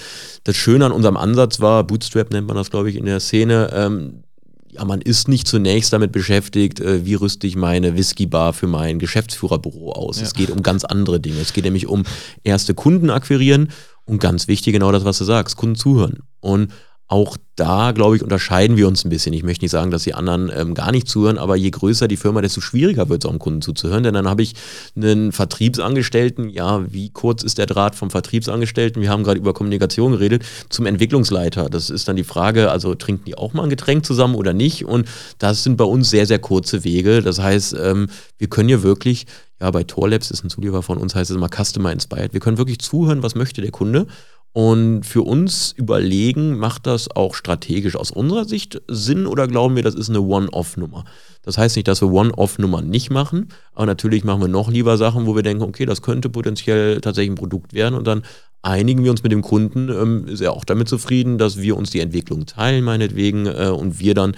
[0.43, 3.69] das Schöne an unserem Ansatz war, Bootstrap nennt man das, glaube ich, in der Szene,
[3.73, 4.23] ähm,
[4.71, 8.99] ja, man ist nicht zunächst damit beschäftigt, äh, wie rüste ich meine Whiskybar für mein
[8.99, 10.17] Geschäftsführerbüro aus.
[10.17, 10.23] Ja.
[10.23, 11.39] Es geht um ganz andere Dinge.
[11.41, 12.03] Es geht nämlich um
[12.43, 13.69] erste Kunden akquirieren
[14.09, 16.19] und ganz wichtig, genau das, was du sagst, Kunden zuhören.
[16.39, 16.71] Und
[17.09, 19.33] auch da, glaube ich, unterscheiden wir uns ein bisschen.
[19.33, 22.17] Ich möchte nicht sagen, dass die anderen ähm, gar nicht zuhören, aber je größer die
[22.17, 24.03] Firma, desto schwieriger wird es auch Kunden zuzuhören.
[24.03, 24.53] Denn dann habe ich
[24.95, 29.01] einen Vertriebsangestellten, ja, wie kurz ist der Draht vom Vertriebsangestellten?
[29.01, 31.67] Wir haben gerade über Kommunikation geredet, zum Entwicklungsleiter.
[31.69, 34.85] Das ist dann die Frage, also trinken die auch mal ein Getränk zusammen oder nicht?
[34.85, 35.07] Und
[35.39, 37.23] das sind bei uns sehr, sehr kurze Wege.
[37.23, 39.25] Das heißt, ähm, wir können hier wirklich
[39.61, 42.33] ja, bei Torlabs ist ein Zulieferer von uns, heißt es immer Customer Inspired.
[42.33, 44.07] Wir können wirklich zuhören, was möchte der Kunde.
[44.51, 49.83] Und für uns überlegen, macht das auch strategisch aus unserer Sicht Sinn oder glauben wir,
[49.83, 51.05] das ist eine One-Off-Nummer?
[51.43, 55.27] Das heißt nicht, dass wir One-Off-Nummern nicht machen, aber natürlich machen wir noch lieber Sachen,
[55.27, 58.23] wo wir denken, okay, das könnte potenziell tatsächlich ein Produkt werden und dann
[58.61, 61.91] einigen wir uns mit dem Kunden, ähm, ist er auch damit zufrieden, dass wir uns
[61.91, 64.35] die Entwicklung teilen, meinetwegen, äh, und wir dann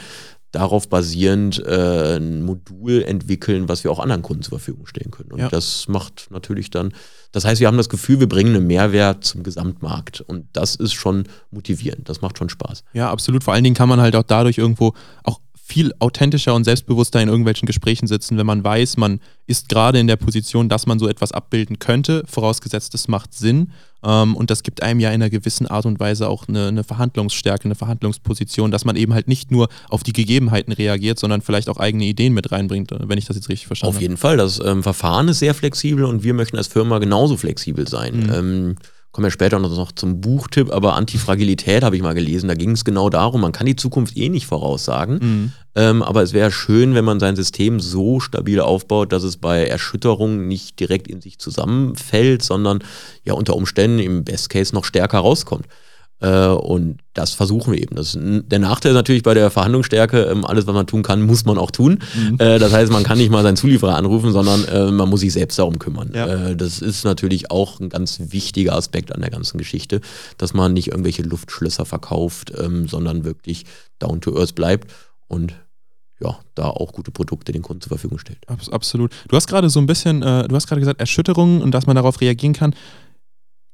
[0.52, 5.32] darauf basierend äh, ein Modul entwickeln, was wir auch anderen Kunden zur Verfügung stellen können.
[5.32, 5.50] Und ja.
[5.50, 6.94] das macht natürlich dann,
[7.32, 10.22] das heißt, wir haben das Gefühl, wir bringen einen Mehrwert zum Gesamtmarkt.
[10.22, 12.84] Und das ist schon motivierend, das macht schon Spaß.
[12.94, 13.44] Ja, absolut.
[13.44, 15.40] Vor allen Dingen kann man halt auch dadurch irgendwo auch
[15.72, 20.08] viel authentischer und selbstbewusster in irgendwelchen Gesprächen sitzen, wenn man weiß, man ist gerade in
[20.08, 23.72] der Position, dass man so etwas abbilden könnte, vorausgesetzt es macht Sinn.
[24.04, 26.84] Ähm, und das gibt einem ja in einer gewissen Art und Weise auch eine, eine,
[26.84, 31.70] Verhandlungsstärke, eine Verhandlungsposition, dass man eben halt nicht nur auf die Gegebenheiten reagiert, sondern vielleicht
[31.70, 33.98] auch eigene Ideen mit reinbringt, wenn ich das jetzt richtig verstanden habe.
[33.98, 34.36] Auf jeden Fall.
[34.36, 38.24] Das ähm, Verfahren ist sehr flexibel und wir möchten als Firma genauso flexibel sein.
[38.24, 38.34] Mhm.
[38.34, 38.76] Ähm,
[39.12, 42.48] kommen wir später noch zum Buchtipp, aber Antifragilität habe ich mal gelesen.
[42.48, 45.20] Da ging es genau darum, man kann die Zukunft eh nicht voraussagen.
[45.22, 45.52] Mhm.
[45.76, 49.66] Ähm, aber es wäre schön, wenn man sein System so stabil aufbaut, dass es bei
[49.66, 52.84] Erschütterungen nicht direkt in sich zusammenfällt, sondern
[53.24, 55.66] ja unter Umständen im Best Case noch stärker rauskommt.
[56.22, 57.96] Äh, und das versuchen wir eben.
[57.96, 61.46] Das, der Nachteil ist natürlich bei der Verhandlungsstärke, ähm, alles, was man tun kann, muss
[61.46, 62.00] man auch tun.
[62.16, 62.36] Mhm.
[62.38, 65.34] Äh, das heißt, man kann nicht mal seinen Zulieferer anrufen, sondern äh, man muss sich
[65.34, 66.12] selbst darum kümmern.
[66.14, 66.54] Ja.
[66.54, 70.02] das ist natürlich auch ein ganz wichtiger Aspekt an der ganzen Geschichte,
[70.38, 73.66] dass man nicht irgendwelche Luftschlösser verkauft, ähm, sondern wirklich
[74.00, 74.92] down to earth bleibt
[75.28, 75.54] und
[76.20, 78.40] ja, da auch gute Produkte den Kunden zur Verfügung stellt.
[78.48, 79.12] Absolut.
[79.28, 82.22] Du hast gerade so ein bisschen, du hast gerade gesagt, Erschütterungen und dass man darauf
[82.22, 82.76] reagieren kann.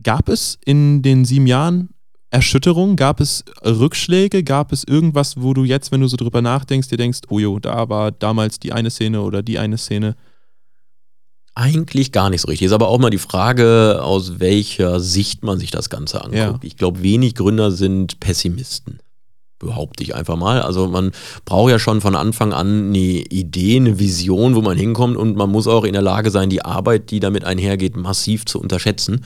[0.01, 1.89] Gab es in den sieben Jahren
[2.30, 2.96] Erschütterung?
[2.96, 4.44] Gab es Rückschläge?
[4.44, 7.60] Gab es irgendwas, wo du jetzt, wenn du so drüber nachdenkst, dir denkst, oh jo,
[7.60, 10.16] da war damals die eine Szene oder die eine Szene?
[11.56, 12.68] Eigentlich gar nicht so richtig.
[12.68, 16.36] Ist aber auch mal die Frage, aus welcher Sicht man sich das Ganze anguckt.
[16.36, 16.60] Ja.
[16.62, 19.00] Ich glaube, wenig Gründer sind Pessimisten.
[19.58, 20.62] Behaupte ich einfach mal.
[20.62, 21.12] Also man
[21.46, 25.50] braucht ja schon von Anfang an eine Idee, eine Vision, wo man hinkommt und man
[25.50, 29.26] muss auch in der Lage sein, die Arbeit, die damit einhergeht, massiv zu unterschätzen.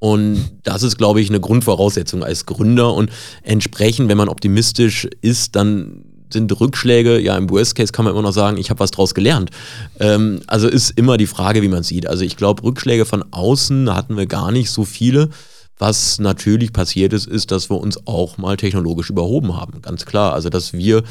[0.00, 2.94] Und das ist, glaube ich, eine Grundvoraussetzung als Gründer.
[2.94, 3.10] Und
[3.42, 8.22] entsprechend, wenn man optimistisch ist, dann sind Rückschläge, ja, im Worst Case kann man immer
[8.22, 9.50] noch sagen, ich habe was draus gelernt.
[9.98, 12.06] Ähm, also ist immer die Frage, wie man sieht.
[12.06, 15.28] Also ich glaube, Rückschläge von außen hatten wir gar nicht so viele.
[15.78, 19.80] Was natürlich passiert ist, ist, dass wir uns auch mal technologisch überhoben haben.
[19.82, 20.34] Ganz klar.
[20.34, 21.02] Also, dass wir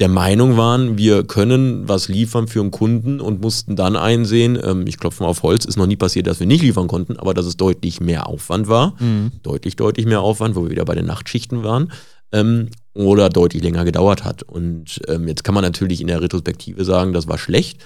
[0.00, 4.84] der Meinung waren, wir können was liefern für einen Kunden und mussten dann einsehen, ähm,
[4.88, 7.32] ich klopfe mal auf Holz, ist noch nie passiert, dass wir nicht liefern konnten, aber
[7.32, 9.32] dass es deutlich mehr Aufwand war, Mhm.
[9.42, 11.92] deutlich, deutlich mehr Aufwand, wo wir wieder bei den Nachtschichten waren,
[12.32, 14.42] ähm, oder deutlich länger gedauert hat.
[14.42, 17.78] Und ähm, jetzt kann man natürlich in der Retrospektive sagen, das war schlecht.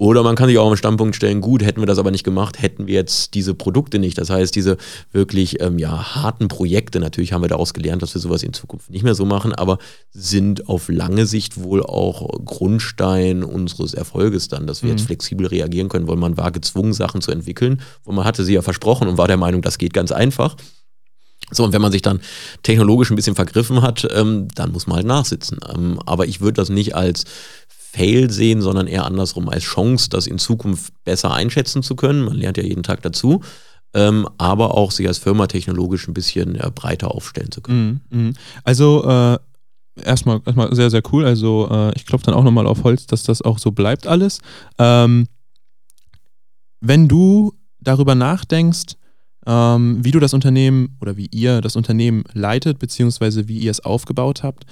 [0.00, 2.62] Oder man kann sich auch am Standpunkt stellen, gut, hätten wir das aber nicht gemacht,
[2.62, 4.16] hätten wir jetzt diese Produkte nicht.
[4.16, 4.76] Das heißt, diese
[5.10, 8.90] wirklich ähm, ja, harten Projekte, natürlich haben wir daraus gelernt, dass wir sowas in Zukunft
[8.90, 9.78] nicht mehr so machen, aber
[10.12, 14.96] sind auf lange Sicht wohl auch Grundstein unseres Erfolges dann, dass wir Mhm.
[14.98, 18.54] jetzt flexibel reagieren können, weil man war gezwungen, Sachen zu entwickeln, wo man hatte sie
[18.54, 20.56] ja versprochen und war der Meinung, das geht ganz einfach.
[21.50, 22.20] So, und wenn man sich dann
[22.62, 25.58] technologisch ein bisschen vergriffen hat, ähm, dann muss man halt nachsitzen.
[25.74, 27.24] Ähm, aber ich würde das nicht als
[27.98, 32.24] Fail sehen, sondern eher andersrum als Chance, das in Zukunft besser einschätzen zu können.
[32.24, 33.42] Man lernt ja jeden Tag dazu.
[33.94, 38.02] Ähm, aber auch sich als Firma technologisch ein bisschen ja, breiter aufstellen zu können.
[38.10, 38.20] Mhm.
[38.20, 38.34] Mhm.
[38.62, 39.38] Also äh,
[40.04, 41.24] erstmal, erstmal sehr, sehr cool.
[41.24, 44.40] Also äh, ich klopfe dann auch nochmal auf Holz, dass das auch so bleibt alles.
[44.78, 45.26] Ähm,
[46.80, 48.94] wenn du darüber nachdenkst,
[49.46, 53.80] ähm, wie du das Unternehmen oder wie ihr das Unternehmen leitet, beziehungsweise wie ihr es
[53.80, 54.66] aufgebaut habt,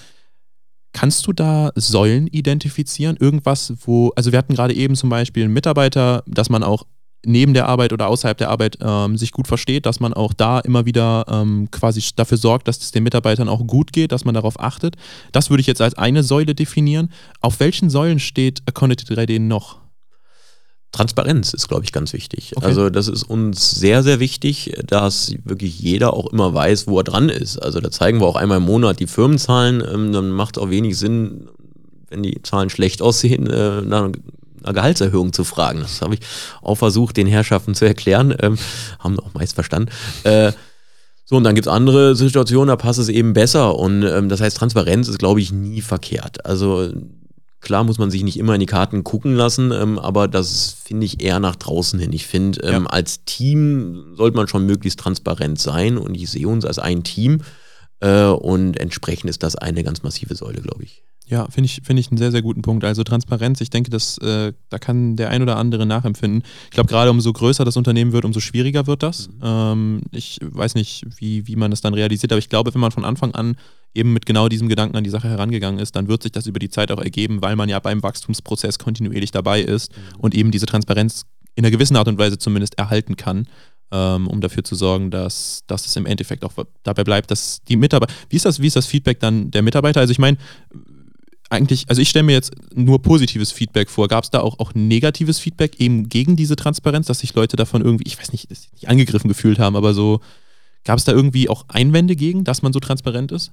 [0.96, 3.18] kannst du da Säulen identifizieren?
[3.20, 6.86] Irgendwas, wo, also wir hatten gerade eben zum Beispiel einen Mitarbeiter, dass man auch
[7.22, 10.58] neben der Arbeit oder außerhalb der Arbeit ähm, sich gut versteht, dass man auch da
[10.60, 14.34] immer wieder ähm, quasi dafür sorgt, dass es den Mitarbeitern auch gut geht, dass man
[14.34, 14.96] darauf achtet.
[15.32, 17.10] Das würde ich jetzt als eine Säule definieren.
[17.42, 19.85] Auf welchen Säulen steht Aconity 3D noch?
[20.96, 22.52] Transparenz ist, glaube ich, ganz wichtig.
[22.56, 22.66] Okay.
[22.66, 27.04] Also das ist uns sehr, sehr wichtig, dass wirklich jeder auch immer weiß, wo er
[27.04, 27.58] dran ist.
[27.58, 29.82] Also da zeigen wir auch einmal im Monat die Firmenzahlen.
[29.82, 31.48] Ähm, dann macht es auch wenig Sinn,
[32.08, 34.10] wenn die Zahlen schlecht aussehen, äh, nach
[34.62, 35.80] einer Gehaltserhöhung zu fragen.
[35.80, 36.20] Das habe ich
[36.62, 38.34] auch versucht, den Herrschaften zu erklären.
[38.40, 38.58] Ähm,
[38.98, 39.90] haben auch meist verstanden.
[40.24, 40.52] Äh,
[41.24, 43.76] so, und dann gibt es andere Situationen, da passt es eben besser.
[43.76, 46.46] Und ähm, das heißt, Transparenz ist, glaube ich, nie verkehrt.
[46.46, 46.88] Also
[47.66, 51.04] klar muss man sich nicht immer in die Karten gucken lassen, ähm, aber das finde
[51.04, 52.12] ich eher nach draußen hin.
[52.14, 52.90] Ich finde, ähm, Ja.
[52.90, 57.42] als Team sollte man schon möglichst transparent sein und ich sehe uns als ein Team.
[58.00, 61.02] Äh, und entsprechend ist das eine ganz massive Säule, glaube ich.
[61.28, 62.84] Ja, finde ich, finde ich einen sehr, sehr guten Punkt.
[62.84, 66.42] Also Transparenz, ich denke, dass, äh, da kann der ein oder andere nachempfinden.
[66.66, 69.28] Ich glaube, gerade umso größer das Unternehmen wird, umso schwieriger wird das.
[69.42, 72.92] Ähm, ich weiß nicht, wie, wie man das dann realisiert, aber ich glaube, wenn man
[72.92, 73.56] von Anfang an
[73.96, 76.58] eben mit genau diesem Gedanken an die Sache herangegangen ist, dann wird sich das über
[76.58, 80.66] die Zeit auch ergeben, weil man ja beim Wachstumsprozess kontinuierlich dabei ist und eben diese
[80.66, 83.48] Transparenz in einer gewissen Art und Weise zumindest erhalten kann,
[83.90, 87.76] ähm, um dafür zu sorgen, dass, dass es im Endeffekt auch dabei bleibt, dass die
[87.76, 88.12] Mitarbeiter.
[88.28, 90.00] Wie ist das, wie ist das Feedback dann der Mitarbeiter?
[90.00, 90.36] Also ich meine,
[91.48, 94.08] eigentlich, also ich stelle mir jetzt nur positives Feedback vor.
[94.08, 97.82] Gab es da auch, auch negatives Feedback eben gegen diese Transparenz, dass sich Leute davon
[97.82, 100.20] irgendwie, ich weiß nicht, nicht angegriffen gefühlt haben, aber so,
[100.84, 103.52] gab es da irgendwie auch Einwände gegen, dass man so transparent ist?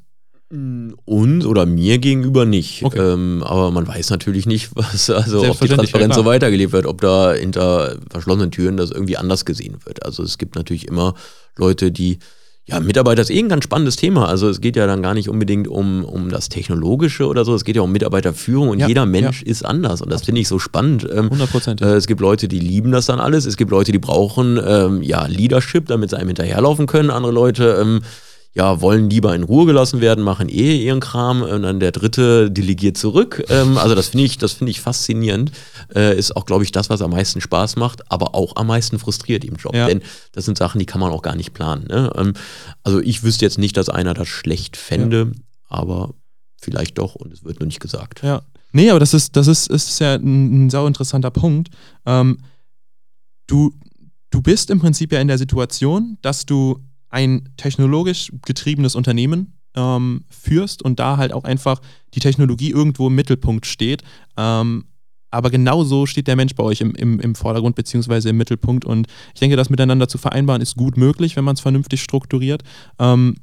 [1.06, 2.84] Uns oder mir gegenüber nicht.
[2.84, 3.00] Okay.
[3.00, 6.86] Ähm, aber man weiß natürlich nicht, was, also ob die Transparenz ja, so weitergelebt wird,
[6.86, 10.06] ob da hinter verschlossenen Türen das irgendwie anders gesehen wird.
[10.06, 11.16] Also es gibt natürlich immer
[11.58, 12.20] Leute, die,
[12.66, 14.28] ja, Mitarbeiter ist eh ein ganz spannendes Thema.
[14.28, 17.64] Also es geht ja dann gar nicht unbedingt um, um das Technologische oder so, es
[17.64, 20.60] geht ja um Mitarbeiterführung und Ja, jeder Mensch ist anders und das finde ich so
[20.60, 21.04] spannend.
[21.12, 21.82] Ähm, 100 Prozent.
[21.82, 23.48] äh, es gibt Leute, die lieben das dann alles.
[23.48, 27.10] Es gibt Leute, die brauchen ähm, ja Leadership, damit sie einem hinterherlaufen können.
[27.10, 28.02] Andere Leute ähm,
[28.56, 31.42] ja, wollen lieber in Ruhe gelassen werden, machen eh ihren Kram.
[31.42, 33.44] Und dann der dritte delegiert zurück.
[33.50, 35.52] Ähm, also das finde ich, das finde ich faszinierend.
[35.96, 39.00] Äh, ist auch, glaube ich, das, was am meisten Spaß macht, aber auch am meisten
[39.00, 39.76] frustriert im Job.
[39.76, 39.88] Ja.
[39.88, 41.88] Denn das sind Sachen, die kann man auch gar nicht planen.
[41.88, 42.12] Ne?
[42.16, 42.34] Ähm,
[42.84, 45.32] also ich wüsste jetzt nicht, dass einer das schlecht fände,
[45.68, 46.14] aber
[46.62, 48.22] vielleicht doch und es wird nur nicht gesagt.
[48.22, 48.44] Ja.
[48.72, 51.70] Nee, aber das ist, das ist, ist ja ein, ein sau interessanter Punkt.
[52.06, 52.40] Ähm,
[53.48, 53.74] du,
[54.30, 56.80] du bist im Prinzip ja in der Situation, dass du
[57.14, 61.80] ein technologisch getriebenes Unternehmen ähm, führst und da halt auch einfach
[62.16, 64.04] die Technologie irgendwo im Mittelpunkt steht.
[64.36, 64.86] Ähm,
[65.30, 68.86] aber genauso steht der Mensch bei euch im, im, im Vordergrund beziehungsweise im Mittelpunkt.
[68.86, 72.64] Und ich denke, das miteinander zu vereinbaren ist gut möglich, wenn man es vernünftig strukturiert.
[73.00, 73.36] Ähm,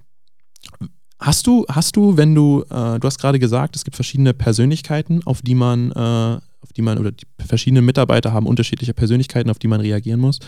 [1.22, 5.20] Hast du, hast du, wenn du, äh, du hast gerade gesagt, es gibt verschiedene Persönlichkeiten,
[5.26, 9.58] auf die man, äh, auf die man, oder die verschiedenen Mitarbeiter haben unterschiedliche Persönlichkeiten, auf
[9.58, 10.38] die man reagieren muss.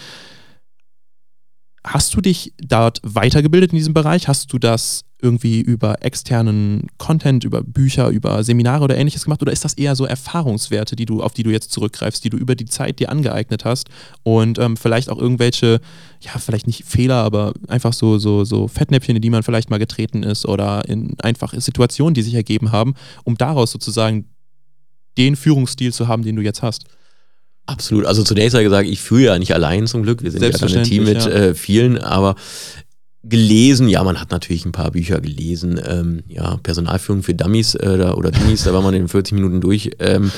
[1.84, 4.28] Hast du dich dort weitergebildet in diesem Bereich?
[4.28, 9.42] Hast du das irgendwie über externen Content, über Bücher, über Seminare oder ähnliches gemacht?
[9.42, 12.36] Oder ist das eher so Erfahrungswerte, die du, auf die du jetzt zurückgreifst, die du
[12.36, 13.88] über die Zeit dir angeeignet hast
[14.24, 15.80] und ähm, vielleicht auch irgendwelche,
[16.20, 19.78] ja, vielleicht nicht Fehler, aber einfach so, so, so Fettnäpfchen, in die man vielleicht mal
[19.78, 24.26] getreten ist oder in einfache Situationen, die sich ergeben haben, um daraus sozusagen
[25.16, 26.84] den Führungsstil zu haben, den du jetzt hast?
[27.66, 28.06] Absolut.
[28.06, 30.22] Also zunächst mal gesagt, ich führe ja nicht allein zum Glück.
[30.22, 32.34] Wir sind ja ein Team mit Selbstverständlich, äh, vielen, aber
[33.24, 37.98] gelesen, ja, man hat natürlich ein paar Bücher gelesen, ähm, ja, Personalführung für Dummies äh,
[37.98, 39.92] da, oder Dummies, da war man in 40 Minuten durch.
[40.00, 40.32] Ähm,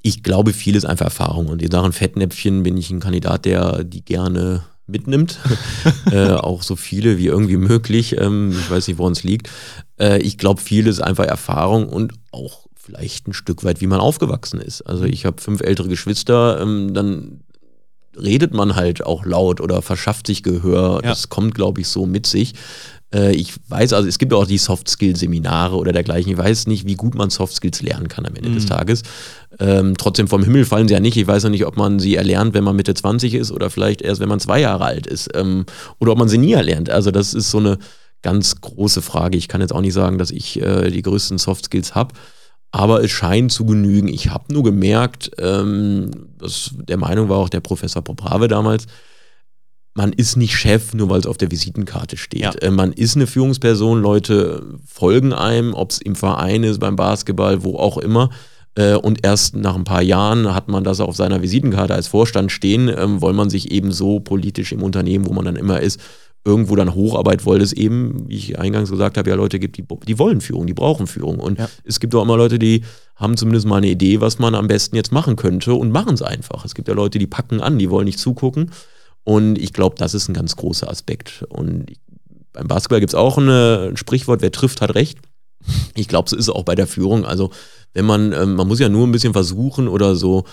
[0.00, 3.82] ich glaube, viel ist einfach Erfahrung und in Sachen Fettnäpfchen bin ich ein Kandidat, der
[3.84, 5.40] die gerne mitnimmt.
[6.12, 8.16] äh, auch so viele wie irgendwie möglich.
[8.18, 9.50] Ähm, ich weiß nicht, woran es liegt.
[9.98, 14.00] Äh, ich glaube, viel ist einfach Erfahrung und auch vielleicht ein Stück weit, wie man
[14.00, 14.82] aufgewachsen ist.
[14.82, 17.40] Also ich habe fünf ältere Geschwister, ähm, dann
[18.16, 21.00] redet man halt auch laut oder verschafft sich Gehör.
[21.02, 21.10] Ja.
[21.10, 22.54] Das kommt, glaube ich, so mit sich.
[23.12, 26.30] Äh, ich weiß, also es gibt auch die Soft Skill Seminare oder dergleichen.
[26.30, 28.54] Ich weiß nicht, wie gut man Soft Skills lernen kann am Ende mhm.
[28.54, 29.02] des Tages.
[29.58, 31.16] Ähm, trotzdem vom Himmel fallen sie ja nicht.
[31.16, 34.02] Ich weiß noch nicht, ob man sie erlernt, wenn man Mitte 20 ist oder vielleicht
[34.02, 35.30] erst, wenn man zwei Jahre alt ist.
[35.34, 35.64] Ähm,
[35.98, 36.90] oder ob man sie nie erlernt.
[36.90, 37.78] Also das ist so eine
[38.22, 39.36] ganz große Frage.
[39.36, 42.14] Ich kann jetzt auch nicht sagen, dass ich äh, die größten Soft Skills habe
[42.74, 44.08] aber es scheint zu genügen.
[44.08, 48.86] Ich habe nur gemerkt, ähm, das, der Meinung war auch der Professor Poprave damals,
[49.94, 52.40] man ist nicht Chef, nur weil es auf der Visitenkarte steht.
[52.40, 52.50] Ja.
[52.50, 57.62] Äh, man ist eine Führungsperson, Leute folgen einem, ob es im Verein ist, beim Basketball,
[57.62, 58.30] wo auch immer.
[58.74, 62.50] Äh, und erst nach ein paar Jahren hat man das auf seiner Visitenkarte als Vorstand
[62.50, 66.00] stehen, ähm, weil man sich eben so politisch im Unternehmen, wo man dann immer ist,
[66.44, 69.84] irgendwo dann hocharbeiten wollte, es eben, wie ich eingangs gesagt habe, ja Leute gibt, die,
[70.06, 71.40] die wollen Führung, die brauchen Führung.
[71.40, 71.68] Und ja.
[71.84, 72.82] es gibt auch immer Leute, die
[73.16, 76.22] haben zumindest mal eine Idee, was man am besten jetzt machen könnte und machen es
[76.22, 76.64] einfach.
[76.64, 78.70] Es gibt ja Leute, die packen an, die wollen nicht zugucken.
[79.24, 81.46] Und ich glaube, das ist ein ganz großer Aspekt.
[81.48, 81.86] Und
[82.52, 85.18] beim Basketball gibt es auch eine, ein Sprichwort, wer trifft, hat recht.
[85.94, 87.24] Ich glaube, so ist es auch bei der Führung.
[87.24, 87.50] Also
[87.94, 90.44] wenn man, ähm, man muss ja nur ein bisschen versuchen oder so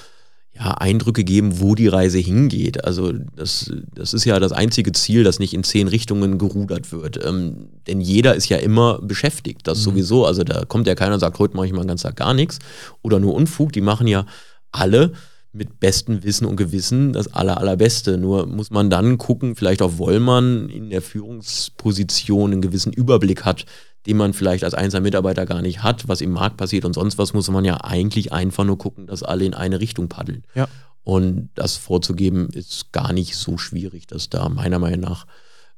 [0.53, 2.83] ja, Eindrücke geben, wo die Reise hingeht.
[2.83, 7.23] Also das, das ist ja das einzige Ziel, dass nicht in zehn Richtungen gerudert wird.
[7.25, 9.83] Ähm, denn jeder ist ja immer beschäftigt, das mhm.
[9.83, 10.25] sowieso.
[10.25, 12.33] Also da kommt ja keiner und sagt, heute mache ich mal einen ganzen Tag gar
[12.33, 12.59] nichts
[13.01, 13.71] oder nur Unfug.
[13.71, 14.25] Die machen ja
[14.71, 15.13] alle
[15.53, 18.17] mit bestem Wissen und Gewissen das aller, allerbeste.
[18.17, 23.65] Nur muss man dann gucken, vielleicht auch Wollmann in der Führungsposition einen gewissen Überblick hat,
[24.05, 27.17] den man vielleicht als einzelner Mitarbeiter gar nicht hat, was im Markt passiert und sonst
[27.17, 30.43] was, muss man ja eigentlich einfach nur gucken, dass alle in eine Richtung paddeln.
[30.55, 30.67] Ja.
[31.03, 35.25] Und das vorzugeben ist gar nicht so schwierig, dass da meiner Meinung nach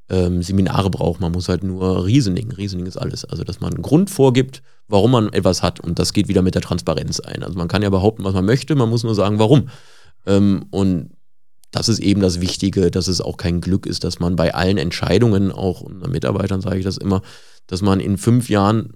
[0.09, 1.21] ähm, Seminare braucht.
[1.21, 2.51] Man muss halt nur Reasoning.
[2.51, 3.23] Reasoning ist alles.
[3.25, 5.79] Also, dass man einen Grund vorgibt, warum man etwas hat.
[5.79, 7.43] Und das geht wieder mit der Transparenz ein.
[7.43, 9.69] Also, man kann ja behaupten, was man möchte, man muss nur sagen, warum.
[10.25, 11.11] Ähm, und
[11.71, 14.77] das ist eben das Wichtige, dass es auch kein Glück ist, dass man bei allen
[14.77, 17.21] Entscheidungen, auch unseren Mitarbeitern sage ich das immer,
[17.67, 18.93] dass man in fünf Jahren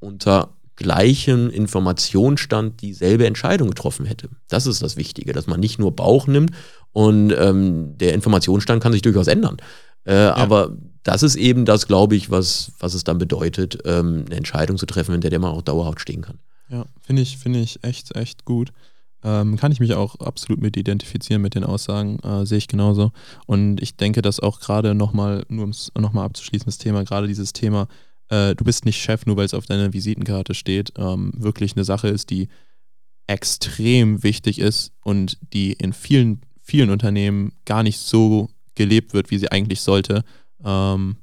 [0.00, 4.28] unter gleichem Informationsstand dieselbe Entscheidung getroffen hätte.
[4.48, 6.52] Das ist das Wichtige, dass man nicht nur Bauch nimmt
[6.92, 9.56] und ähm, der Informationsstand kann sich durchaus ändern.
[10.04, 10.34] Äh, ja.
[10.36, 14.78] Aber das ist eben das, glaube ich, was, was es dann bedeutet, ähm, eine Entscheidung
[14.78, 16.38] zu treffen, in der, der man auch dauerhaft stehen kann.
[16.68, 18.72] Ja, finde ich, finde ich echt, echt gut.
[19.24, 23.10] Ähm, kann ich mich auch absolut mit identifizieren mit den Aussagen, äh, sehe ich genauso.
[23.46, 27.26] Und ich denke, dass auch gerade nochmal, nur um es nochmal abzuschließen, das Thema, gerade
[27.26, 27.88] dieses Thema,
[28.28, 31.84] äh, du bist nicht Chef, nur weil es auf deiner Visitenkarte steht, ähm, wirklich eine
[31.84, 32.48] Sache ist, die
[33.26, 39.38] extrem wichtig ist und die in vielen, vielen Unternehmen gar nicht so gelebt wird, wie
[39.38, 40.24] sie eigentlich sollte.
[40.64, 41.16] Ähm,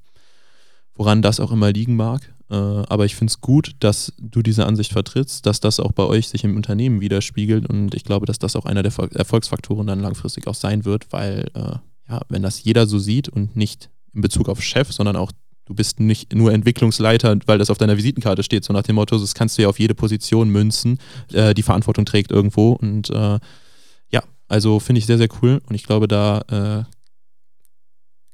[0.95, 2.33] woran das auch immer liegen mag.
[2.49, 6.03] Äh, aber ich finde es gut, dass du diese Ansicht vertrittst, dass das auch bei
[6.03, 7.67] euch sich im Unternehmen widerspiegelt.
[7.67, 11.49] Und ich glaube, dass das auch einer der Erfolgsfaktoren dann langfristig auch sein wird, weil
[11.53, 11.77] äh,
[12.09, 15.31] ja, wenn das jeder so sieht und nicht in Bezug auf Chef, sondern auch
[15.65, 19.17] du bist nicht nur Entwicklungsleiter, weil das auf deiner Visitenkarte steht, so nach dem Motto,
[19.17, 20.99] das kannst du ja auf jede Position münzen,
[21.33, 22.73] äh, die Verantwortung trägt irgendwo.
[22.73, 23.39] Und äh,
[24.11, 25.61] ja, also finde ich sehr, sehr cool.
[25.67, 26.94] Und ich glaube, da äh,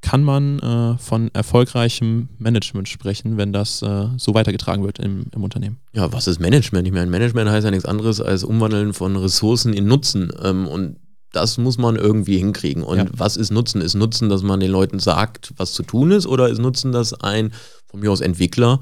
[0.02, 5.44] kann man äh, von erfolgreichem Management sprechen, wenn das äh, so weitergetragen wird im, im,
[5.44, 5.78] Unternehmen.
[5.94, 6.88] Ja, was ist Management?
[6.88, 10.32] Ich meine, Management heißt ja nichts anderes als Umwandeln von Ressourcen in Nutzen.
[10.44, 10.98] Ähm, und
[11.32, 12.84] das muss man irgendwie hinkriegen.
[12.84, 13.06] Und ja.
[13.12, 13.82] was ist Nutzen?
[13.82, 16.28] Ist Nutzen, dass man den Leuten sagt, was zu tun ist?
[16.28, 17.54] Oder ist Nutzen, dass ein
[17.88, 18.80] von mir aus Entwickler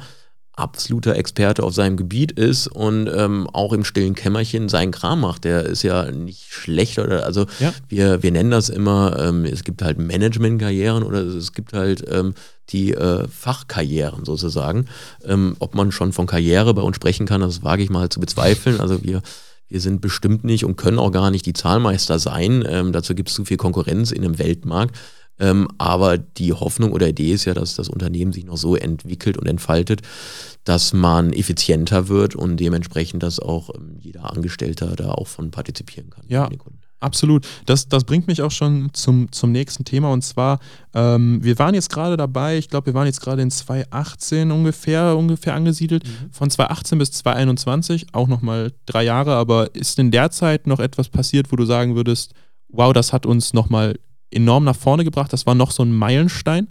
[0.60, 5.44] absoluter Experte auf seinem Gebiet ist und ähm, auch im stillen Kämmerchen seinen Kram macht.
[5.44, 7.74] Der ist ja nicht schlecht oder also ja.
[7.88, 12.34] wir, wir nennen das immer, ähm, es gibt halt Managementkarrieren oder es gibt halt ähm,
[12.70, 14.86] die äh, Fachkarrieren sozusagen.
[15.26, 18.20] Ähm, ob man schon von Karriere bei uns sprechen kann, das wage ich mal zu
[18.20, 18.80] bezweifeln.
[18.80, 19.22] Also wir
[19.70, 22.66] wir sind bestimmt nicht und können auch gar nicht die Zahlmeister sein.
[22.68, 24.96] Ähm, dazu gibt es zu viel Konkurrenz in einem Weltmarkt.
[25.40, 29.38] Ähm, aber die Hoffnung oder Idee ist ja, dass das Unternehmen sich noch so entwickelt
[29.38, 30.02] und entfaltet,
[30.66, 36.10] dass man effizienter wird und dementsprechend, dass auch ähm, jeder Angestellter da auch von partizipieren
[36.10, 36.26] kann.
[36.28, 36.50] Ja,
[37.00, 37.48] absolut.
[37.66, 40.60] Das, das bringt mich auch schon zum, zum nächsten Thema und zwar,
[40.94, 45.16] ähm, wir waren jetzt gerade dabei, ich glaube, wir waren jetzt gerade in 2018 ungefähr,
[45.18, 46.32] ungefähr angesiedelt, mhm.
[46.32, 51.08] von 2018 bis 2021, auch nochmal drei Jahre, aber ist in der Zeit noch etwas
[51.08, 52.34] passiert, wo du sagen würdest,
[52.68, 53.96] wow, das hat uns nochmal
[54.32, 55.34] enorm nach vorne gebracht.
[55.34, 56.70] Das war noch so ein Meilenstein.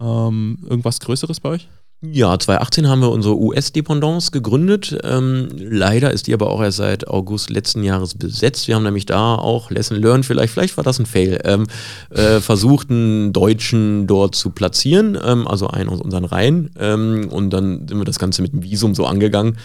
[0.00, 1.68] Ähm, irgendwas Größeres bei euch?
[2.00, 4.96] Ja, 2018 haben wir unsere US-Dependance gegründet.
[5.02, 8.68] Ähm, leider ist die aber auch erst seit August letzten Jahres besetzt.
[8.68, 11.66] Wir haben nämlich da auch Lesson Learned, vielleicht, vielleicht war das ein Fail, ähm,
[12.10, 16.70] äh, versucht, einen Deutschen dort zu platzieren, ähm, also einen aus unseren Reihen.
[16.78, 19.56] Ähm, und dann sind wir das Ganze mit dem Visum so angegangen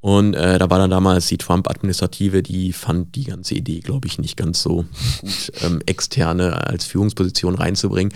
[0.00, 4.18] und äh, da war dann damals die Trump-Administrative, die fand die ganze Idee, glaube ich,
[4.18, 4.86] nicht ganz so
[5.20, 8.12] gut, ähm, externe als Führungsposition reinzubringen.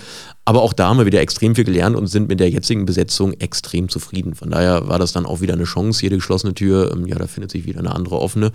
[0.46, 3.34] Aber auch da haben wir wieder extrem viel gelernt und sind mit der jetzigen Besetzung
[3.34, 4.34] extrem zufrieden.
[4.34, 6.02] Von daher war das dann auch wieder eine Chance.
[6.02, 8.52] Jede geschlossene Tür, ähm, ja, da findet sich wieder eine andere offene.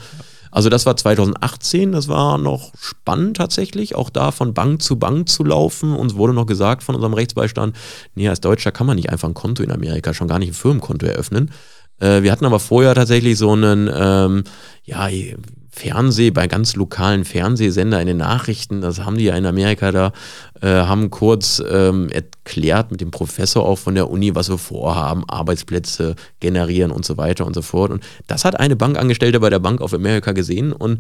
[0.52, 5.30] Also das war 2018, das war noch spannend tatsächlich, auch da von Bank zu Bank
[5.30, 5.96] zu laufen.
[5.96, 7.76] Uns wurde noch gesagt von unserem Rechtsbeistand,
[8.16, 10.56] nee, als Deutscher kann man nicht einfach ein Konto in Amerika, schon gar nicht ein
[10.56, 11.52] Firmenkonto eröffnen.
[12.00, 14.44] Äh, wir hatten aber vorher tatsächlich so einen, ähm,
[14.84, 15.08] ja,
[15.80, 20.12] Fernseh, bei ganz lokalen Fernsehsender in den Nachrichten, das haben die ja in Amerika da,
[20.62, 25.24] äh, haben kurz ähm, erklärt mit dem Professor auch von der Uni, was wir vorhaben,
[25.30, 27.92] Arbeitsplätze generieren und so weiter und so fort.
[27.92, 31.00] Und das hat eine Bankangestellte bei der Bank of America gesehen und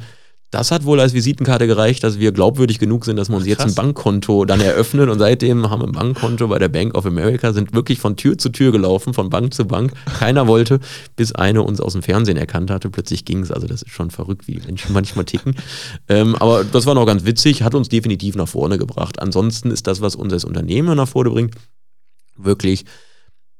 [0.51, 3.49] das hat wohl als Visitenkarte gereicht, dass wir glaubwürdig genug sind, dass wir uns Ach,
[3.49, 5.09] jetzt ein Bankkonto dann eröffnen.
[5.09, 8.37] Und seitdem haben wir ein Bankkonto bei der Bank of America, sind wirklich von Tür
[8.37, 9.93] zu Tür gelaufen, von Bank zu Bank.
[10.17, 10.79] Keiner wollte,
[11.15, 12.89] bis eine uns aus dem Fernsehen erkannt hatte.
[12.89, 13.51] Plötzlich ging es.
[13.51, 15.55] Also das ist schon verrückt, wie Menschen manchmal ticken.
[16.07, 19.21] Ähm, aber das war noch ganz witzig, hat uns definitiv nach vorne gebracht.
[19.21, 21.53] Ansonsten ist das, was unser Unternehmen nach vorne bringt,
[22.35, 22.85] wirklich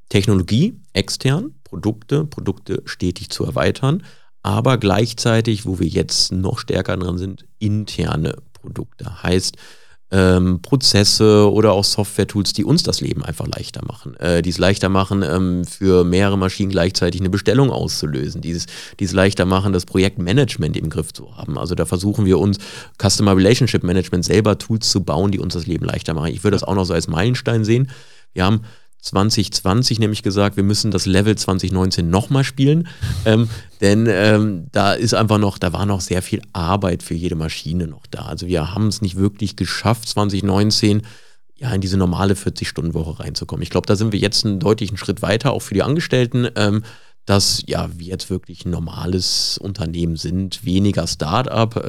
[0.10, 4.02] Technologie extern, Produkte, Produkte stetig zu erweitern
[4.44, 9.24] aber gleichzeitig, wo wir jetzt noch stärker dran sind, interne Produkte.
[9.24, 9.58] Heißt,
[10.12, 14.16] ähm, Prozesse oder auch Software-Tools, die uns das Leben einfach leichter machen.
[14.16, 18.42] Äh, die es leichter machen, ähm, für mehrere Maschinen gleichzeitig eine Bestellung auszulösen.
[18.42, 18.66] Dieses,
[19.00, 21.58] die es leichter machen, das Projektmanagement im Griff zu haben.
[21.60, 22.58] Also da versuchen wir uns
[22.98, 26.34] Customer Relationship Management selber Tools zu bauen, die uns das Leben leichter machen.
[26.34, 27.92] Ich würde das auch noch so als Meilenstein sehen.
[28.34, 28.62] Wir haben
[29.02, 32.88] 2020 nämlich gesagt, wir müssen das Level 2019 nochmal spielen.
[33.26, 33.50] Ähm,
[33.82, 37.88] denn ähm, da ist einfach noch, da war noch sehr viel Arbeit für jede Maschine
[37.88, 38.24] noch da.
[38.24, 41.04] Also wir haben es nicht wirklich geschafft, 2019
[41.56, 43.64] ja in diese normale 40-Stunden-Woche reinzukommen.
[43.64, 46.48] Ich glaube, da sind wir jetzt einen deutlichen Schritt weiter, auch für die Angestellten.
[46.56, 46.84] Ähm,
[47.26, 51.86] dass ja wir jetzt wirklich ein normales Unternehmen sind, weniger Start-up.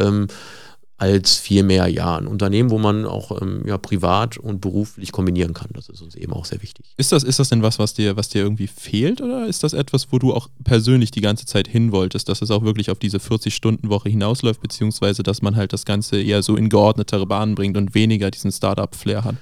[1.00, 5.70] Als vielmehr ja ein Unternehmen, wo man auch ähm, ja, privat und beruflich kombinieren kann.
[5.72, 6.84] Das ist uns eben auch sehr wichtig.
[6.98, 9.72] Ist das, ist das denn was, was dir, was dir irgendwie fehlt oder ist das
[9.72, 12.98] etwas, wo du auch persönlich die ganze Zeit hin wolltest, dass es auch wirklich auf
[12.98, 17.78] diese 40-Stunden-Woche hinausläuft, beziehungsweise dass man halt das Ganze eher so in geordnetere Bahnen bringt
[17.78, 19.36] und weniger diesen Startup-Flair hat?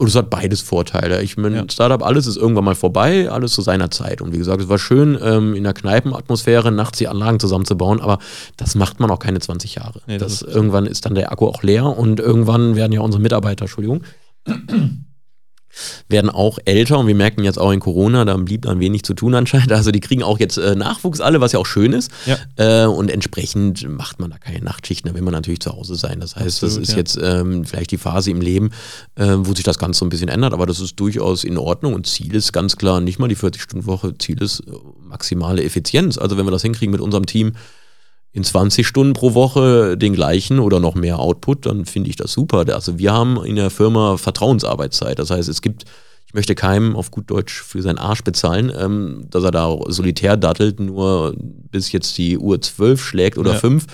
[0.00, 1.20] Und es hat beides Vorteile.
[1.20, 1.64] Ich meine, ja.
[1.70, 4.22] Startup, alles ist irgendwann mal vorbei, alles zu seiner Zeit.
[4.22, 8.18] Und wie gesagt, es war schön, ähm, in der Kneipenatmosphäre nachts die Anlagen zusammenzubauen, aber
[8.56, 10.00] das macht man auch keine 20 Jahre.
[10.06, 13.02] Nee, das, das ist irgendwann ist dann der Akku auch leer und irgendwann werden ja
[13.02, 14.02] unsere Mitarbeiter, Entschuldigung,
[16.08, 19.14] werden auch älter und wir merken jetzt auch in Corona, da blieb dann wenig zu
[19.14, 19.72] tun anscheinend.
[19.72, 22.10] Also die kriegen auch jetzt äh, Nachwuchs alle, was ja auch schön ist.
[22.26, 22.38] Ja.
[22.56, 26.20] Äh, und entsprechend macht man da keine Nachtschichten, da will man natürlich zu Hause sein.
[26.20, 26.98] Das heißt, Absolut, das ist ja.
[26.98, 28.70] jetzt ähm, vielleicht die Phase im Leben,
[29.16, 31.94] äh, wo sich das Ganze so ein bisschen ändert, aber das ist durchaus in Ordnung
[31.94, 36.18] und Ziel ist ganz klar nicht mal die 40-Stunden-Woche, Ziel ist äh, maximale Effizienz.
[36.18, 37.52] Also wenn wir das hinkriegen mit unserem Team,
[38.32, 42.32] in 20 Stunden pro Woche den gleichen oder noch mehr Output, dann finde ich das
[42.32, 42.64] super.
[42.72, 45.18] Also wir haben in der Firma Vertrauensarbeitszeit.
[45.18, 45.84] Das heißt, es gibt,
[46.26, 50.36] ich möchte keinem auf gut Deutsch für seinen Arsch bezahlen, ähm, dass er da solitär
[50.36, 53.58] dattelt, nur bis jetzt die Uhr 12 schlägt oder ja.
[53.58, 53.86] 5.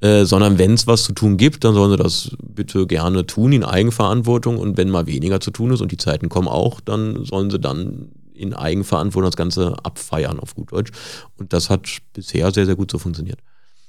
[0.00, 3.52] Äh, sondern wenn es was zu tun gibt, dann sollen sie das bitte gerne tun
[3.52, 7.24] in Eigenverantwortung und wenn mal weniger zu tun ist und die Zeiten kommen auch, dann
[7.24, 10.90] sollen sie dann in Eigenverantwortung das Ganze abfeiern auf gut Deutsch.
[11.38, 13.38] Und das hat bisher sehr, sehr gut so funktioniert.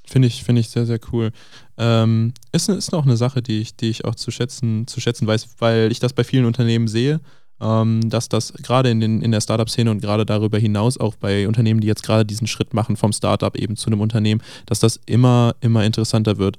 [0.07, 1.31] Finde ich, finde ich sehr, sehr cool.
[1.77, 5.27] Ähm, ist, ist auch eine Sache, die ich, die ich auch zu schätzen, zu schätzen
[5.27, 7.19] weiß, weil ich das bei vielen Unternehmen sehe,
[7.61, 11.81] ähm, dass das gerade in, in der Startup-Szene und gerade darüber hinaus auch bei Unternehmen,
[11.81, 15.55] die jetzt gerade diesen Schritt machen vom Startup eben zu einem Unternehmen, dass das immer,
[15.61, 16.57] immer interessanter wird.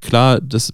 [0.00, 0.72] Klar, das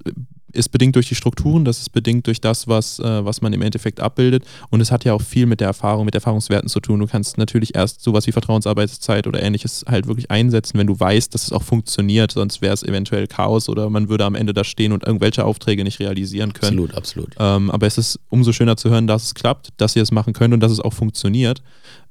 [0.56, 3.62] ist bedingt durch die Strukturen, das ist bedingt durch das, was, äh, was man im
[3.62, 4.44] Endeffekt abbildet.
[4.70, 7.00] Und es hat ja auch viel mit der Erfahrung, mit Erfahrungswerten zu tun.
[7.00, 11.32] Du kannst natürlich erst sowas wie Vertrauensarbeitszeit oder ähnliches halt wirklich einsetzen, wenn du weißt,
[11.34, 12.32] dass es auch funktioniert.
[12.32, 15.84] Sonst wäre es eventuell Chaos oder man würde am Ende da stehen und irgendwelche Aufträge
[15.84, 16.78] nicht realisieren können.
[16.78, 17.34] Absolut, absolut.
[17.38, 20.32] Ähm, aber es ist umso schöner zu hören, dass es klappt, dass ihr es machen
[20.32, 21.62] könnt und dass es auch funktioniert.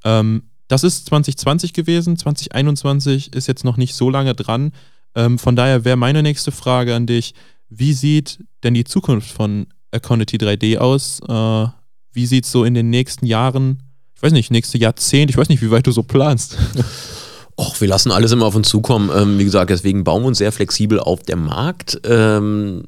[0.03, 2.17] Ähm, das ist 2020 gewesen.
[2.17, 4.71] 2021 ist jetzt noch nicht so lange dran.
[5.15, 7.33] Ähm, von daher wäre meine nächste Frage an dich
[7.77, 11.19] wie sieht denn die Zukunft von Econity 3D aus?
[11.27, 11.67] Äh,
[12.11, 13.83] wie sieht es so in den nächsten Jahren,
[14.15, 16.57] ich weiß nicht, nächste Jahrzehnt, ich weiß nicht, wie weit du so planst.
[17.57, 19.09] Och, wir lassen alles immer auf uns zukommen.
[19.15, 22.01] Ähm, wie gesagt, deswegen bauen wir uns sehr flexibel auf der Markt.
[22.03, 22.83] Ähm,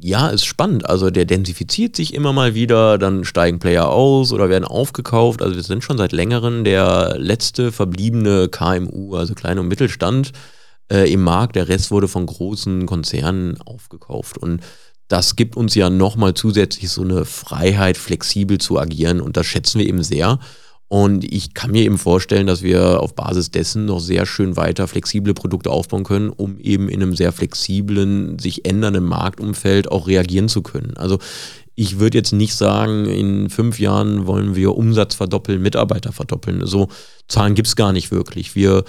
[0.00, 0.88] ja, ist spannend.
[0.88, 5.42] Also der densifiziert sich immer mal wieder, dann steigen Player aus oder werden aufgekauft.
[5.42, 10.32] Also wir sind schon seit längerem der letzte verbliebene KMU, also Klein- und Mittelstand
[10.90, 11.56] äh, im Markt.
[11.56, 14.38] Der Rest wurde von großen Konzernen aufgekauft.
[14.38, 14.60] Und
[15.08, 19.20] das gibt uns ja nochmal zusätzlich so eine Freiheit, flexibel zu agieren.
[19.20, 20.38] Und das schätzen wir eben sehr.
[20.88, 24.86] Und ich kann mir eben vorstellen, dass wir auf Basis dessen noch sehr schön weiter
[24.86, 30.48] flexible Produkte aufbauen können, um eben in einem sehr flexiblen, sich ändernden Marktumfeld auch reagieren
[30.48, 30.96] zu können.
[30.96, 31.18] Also
[31.74, 36.64] ich würde jetzt nicht sagen, in fünf Jahren wollen wir Umsatz verdoppeln, Mitarbeiter verdoppeln.
[36.66, 36.88] So
[37.26, 38.54] Zahlen gibt es gar nicht wirklich.
[38.54, 38.84] Wir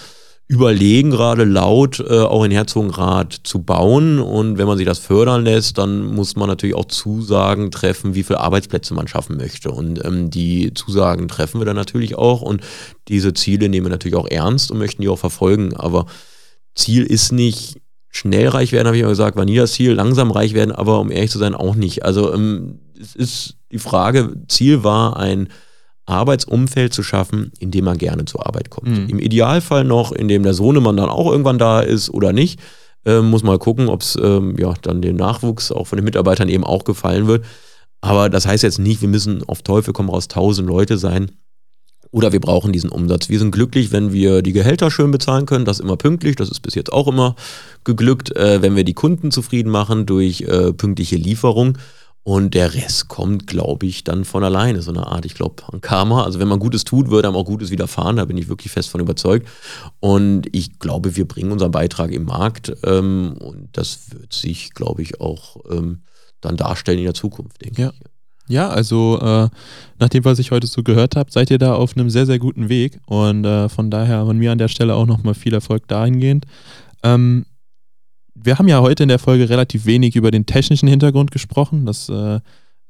[0.50, 4.20] überlegen gerade laut, äh, auch in Herzogenrath zu bauen.
[4.20, 8.24] Und wenn man sich das fördern lässt, dann muss man natürlich auch Zusagen treffen, wie
[8.24, 9.72] viele Arbeitsplätze man schaffen möchte.
[9.72, 12.42] Und ähm, die Zusagen treffen wir dann natürlich auch.
[12.42, 12.62] Und
[13.10, 15.76] diese Ziele nehmen wir natürlich auch ernst und möchten die auch verfolgen.
[15.76, 16.06] Aber
[16.76, 19.92] Ziel ist nicht schnell reich werden, habe ich immer gesagt, war nie das Ziel.
[19.92, 22.06] Langsam reich werden, aber um ehrlich zu sein, auch nicht.
[22.06, 25.50] Also ähm, es ist die Frage, Ziel war ein
[26.08, 28.88] Arbeitsumfeld zu schaffen, in dem man gerne zur Arbeit kommt.
[28.88, 29.10] Mhm.
[29.10, 32.60] Im Idealfall noch, in dem der Sohnemann dann auch irgendwann da ist oder nicht.
[33.06, 36.50] Äh, muss mal gucken, ob es ähm, ja, dann dem Nachwuchs auch von den Mitarbeitern
[36.50, 37.46] eben auch gefallen wird.
[38.02, 41.32] Aber das heißt jetzt nicht, wir müssen auf Teufel komm raus tausend Leute sein.
[42.12, 43.28] Oder wir brauchen diesen Umsatz.
[43.28, 45.66] Wir sind glücklich, wenn wir die Gehälter schön bezahlen können.
[45.66, 46.38] Das ist immer pünktlich.
[46.38, 47.36] Das ist bis jetzt auch immer
[47.84, 48.34] geglückt.
[48.36, 51.78] Äh, wenn wir die Kunden zufrieden machen durch äh, pünktliche Lieferung.
[52.28, 54.82] Und der Rest kommt, glaube ich, dann von alleine.
[54.82, 56.26] So eine Art, ich glaube, an Karma.
[56.26, 58.18] Also wenn man Gutes tut, wird einem auch Gutes widerfahren.
[58.18, 59.48] Da bin ich wirklich fest von überzeugt.
[60.02, 62.76] Und ich glaube, wir bringen unseren Beitrag im Markt.
[62.84, 66.02] Ähm, und das wird sich, glaube ich, auch ähm,
[66.42, 67.92] dann darstellen in der Zukunft, denke ja.
[67.92, 68.00] ich.
[68.50, 69.48] Ja, also äh,
[69.98, 72.40] nach dem, was ich heute so gehört habe, seid ihr da auf einem sehr, sehr
[72.40, 73.00] guten Weg.
[73.06, 76.46] Und äh, von daher von mir an der Stelle auch nochmal viel Erfolg dahingehend.
[77.04, 77.46] Ähm,
[78.44, 81.86] wir haben ja heute in der Folge relativ wenig über den technischen Hintergrund gesprochen.
[81.86, 82.40] Das äh,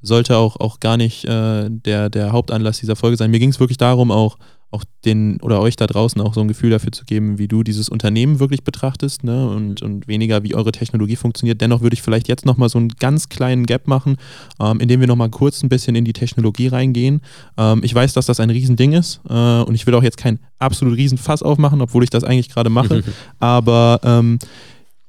[0.00, 3.30] sollte auch, auch gar nicht äh, der, der Hauptanlass dieser Folge sein.
[3.30, 4.38] Mir ging es wirklich darum, auch,
[4.70, 7.62] auch den oder euch da draußen auch so ein Gefühl dafür zu geben, wie du
[7.62, 9.48] dieses Unternehmen wirklich betrachtest ne?
[9.48, 11.60] und, und weniger, wie eure Technologie funktioniert.
[11.60, 14.18] Dennoch würde ich vielleicht jetzt nochmal so einen ganz kleinen Gap machen,
[14.60, 17.22] ähm, indem wir nochmal kurz ein bisschen in die Technologie reingehen.
[17.56, 20.38] Ähm, ich weiß, dass das ein Riesending ist äh, und ich will auch jetzt kein
[20.58, 23.02] absolut Riesenfass aufmachen, obwohl ich das eigentlich gerade mache.
[23.38, 24.38] Aber ähm,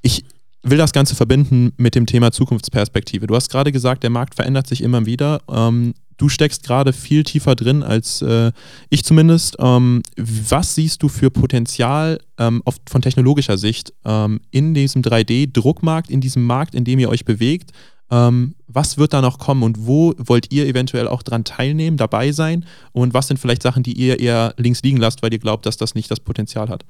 [0.01, 0.23] ich
[0.63, 3.27] will das Ganze verbinden mit dem Thema Zukunftsperspektive.
[3.27, 5.41] Du hast gerade gesagt, der Markt verändert sich immer wieder.
[5.49, 8.51] Ähm, du steckst gerade viel tiefer drin als äh,
[8.89, 9.55] ich zumindest.
[9.59, 16.09] Ähm, was siehst du für Potenzial ähm, auf, von technologischer Sicht ähm, in diesem 3D-Druckmarkt,
[16.09, 17.71] in diesem Markt, in dem ihr euch bewegt?
[18.11, 22.31] Ähm, was wird da noch kommen und wo wollt ihr eventuell auch dran teilnehmen, dabei
[22.31, 22.65] sein?
[22.91, 25.77] Und was sind vielleicht Sachen, die ihr eher links liegen lasst, weil ihr glaubt, dass
[25.77, 26.85] das nicht das Potenzial hat?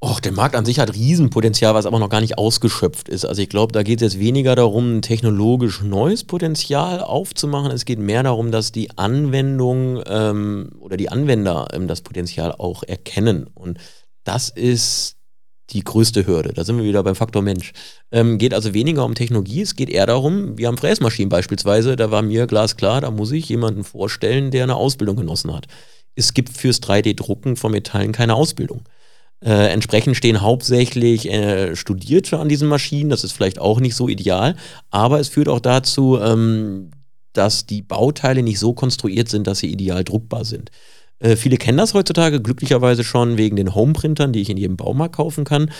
[0.00, 3.24] Och, der Markt an sich hat Riesenpotenzial, was aber noch gar nicht ausgeschöpft ist.
[3.24, 7.72] Also ich glaube, da geht es jetzt weniger darum, technologisch neues Potenzial aufzumachen.
[7.72, 12.84] Es geht mehr darum, dass die Anwendung ähm, oder die Anwender ähm, das Potenzial auch
[12.84, 13.48] erkennen.
[13.54, 13.78] Und
[14.22, 15.16] das ist
[15.70, 16.52] die größte Hürde.
[16.52, 17.72] Da sind wir wieder beim Faktor Mensch.
[18.12, 22.10] Ähm, geht also weniger um Technologie, es geht eher darum, wir haben Fräsmaschinen beispielsweise, da
[22.10, 25.66] war mir glasklar, da muss ich jemanden vorstellen, der eine Ausbildung genossen hat.
[26.14, 28.82] Es gibt fürs 3D-Drucken von Metallen keine Ausbildung.
[29.40, 33.10] Äh, entsprechend stehen hauptsächlich äh, Studierte an diesen Maschinen.
[33.10, 34.56] Das ist vielleicht auch nicht so ideal,
[34.90, 36.90] aber es führt auch dazu, ähm,
[37.34, 40.72] dass die Bauteile nicht so konstruiert sind, dass sie ideal druckbar sind.
[41.20, 45.16] Äh, viele kennen das heutzutage glücklicherweise schon wegen den Homeprintern, die ich in jedem Baumarkt
[45.16, 45.70] kaufen kann.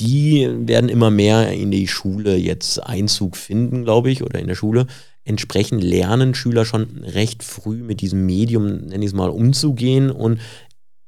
[0.00, 4.56] Die werden immer mehr in die Schule jetzt Einzug finden, glaube ich, oder in der
[4.56, 4.88] Schule.
[5.22, 10.40] Entsprechend lernen Schüler schon recht früh mit diesem Medium, nenne ich es mal, umzugehen und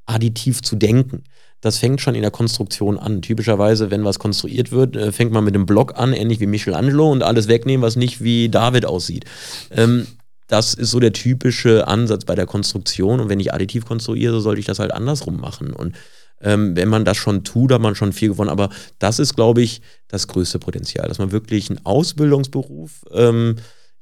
[0.06, 1.24] additiv zu denken
[1.66, 3.20] das fängt schon in der Konstruktion an.
[3.22, 7.10] Typischerweise, wenn was konstruiert wird, äh, fängt man mit einem Block an, ähnlich wie Michelangelo,
[7.10, 9.24] und alles wegnehmen, was nicht wie David aussieht.
[9.70, 10.06] Ähm,
[10.48, 13.20] das ist so der typische Ansatz bei der Konstruktion.
[13.20, 15.72] Und wenn ich additiv konstruiere, sollte ich das halt andersrum machen.
[15.72, 15.96] Und
[16.40, 18.50] ähm, wenn man das schon tut, hat man schon viel gewonnen.
[18.50, 23.56] Aber das ist, glaube ich, das größte Potenzial, dass man wirklich einen Ausbildungsberuf ähm,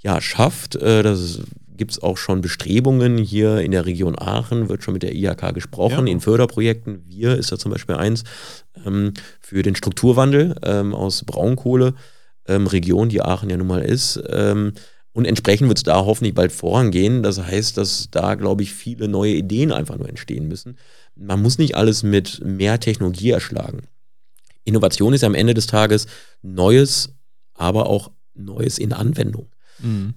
[0.05, 0.76] ja, schafft.
[0.76, 1.40] Äh, das
[1.76, 5.55] gibt es auch schon Bestrebungen hier in der Region Aachen, wird schon mit der IHK
[5.55, 6.12] gesprochen, ja.
[6.12, 7.02] in Förderprojekten.
[7.09, 8.22] Wir ist da zum Beispiel eins
[8.86, 11.94] ähm, für den Strukturwandel ähm, aus Braunkohle,
[12.46, 14.22] ähm, Region, die Aachen ja nun mal ist.
[14.28, 14.74] Ähm,
[15.12, 17.22] und entsprechend wird es da hoffentlich bald vorangehen.
[17.22, 20.76] Das heißt, dass da, glaube ich, viele neue Ideen einfach nur entstehen müssen.
[21.16, 23.82] Man muss nicht alles mit mehr Technologie erschlagen.
[24.64, 26.07] Innovation ist ja am Ende des Tages
[26.42, 27.14] Neues,
[27.55, 29.48] aber auch Neues in Anwendung.
[29.79, 30.14] Mhm.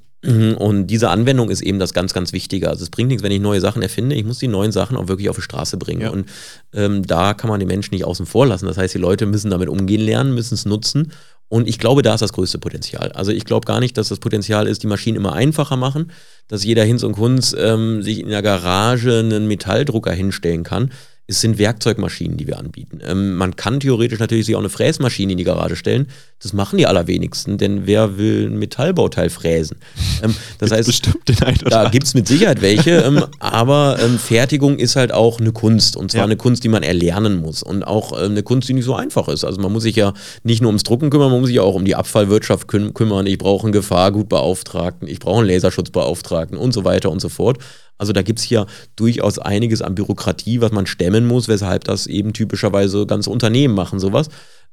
[0.58, 2.70] Und diese Anwendung ist eben das ganz, ganz Wichtige.
[2.70, 4.16] Also es bringt nichts, wenn ich neue Sachen erfinde.
[4.16, 6.02] Ich muss die neuen Sachen auch wirklich auf die Straße bringen.
[6.02, 6.10] Ja.
[6.10, 6.28] Und
[6.74, 8.66] ähm, da kann man die Menschen nicht außen vor lassen.
[8.66, 11.12] Das heißt, die Leute müssen damit umgehen lernen, müssen es nutzen.
[11.50, 13.12] Und ich glaube, da ist das größte Potenzial.
[13.14, 16.12] Also ich glaube gar nicht, dass das Potenzial ist, die Maschinen immer einfacher machen,
[16.48, 20.92] dass jeder Hinz und Kunz ähm, sich in der Garage einen Metalldrucker hinstellen kann,
[21.30, 23.00] es sind Werkzeugmaschinen, die wir anbieten.
[23.06, 26.08] Ähm, man kann theoretisch natürlich sich auch eine Fräsmaschine in die Garage stellen.
[26.42, 29.78] Das machen die allerwenigsten, denn wer will ein Metallbauteil fräsen?
[30.24, 33.98] Ähm, das heißt, Bestimmt den einen oder da gibt es mit Sicherheit welche, ähm, aber
[34.02, 36.26] ähm, Fertigung ist halt auch eine Kunst und zwar Ja.
[36.26, 39.28] eine Kunst, die man erlernen muss und auch ähm, eine Kunst, die nicht so einfach
[39.28, 39.44] ist.
[39.44, 40.14] Also man muss sich ja
[40.44, 43.26] nicht nur ums Drucken kümmern, man muss sich ja auch um die Abfallwirtschaft küm kümmern.
[43.28, 47.58] Ich brauche einen Gefahrgutbeauftragten, ich brauche einen Laserschutzbeauftragten und so weiter und so fort.
[47.98, 52.08] Also da gibt es ja durchaus einiges an Bürokratie, was man stemmen muss, weshalb das
[52.08, 54.30] eben typischerweise ganze Unternehmen machen, sowas.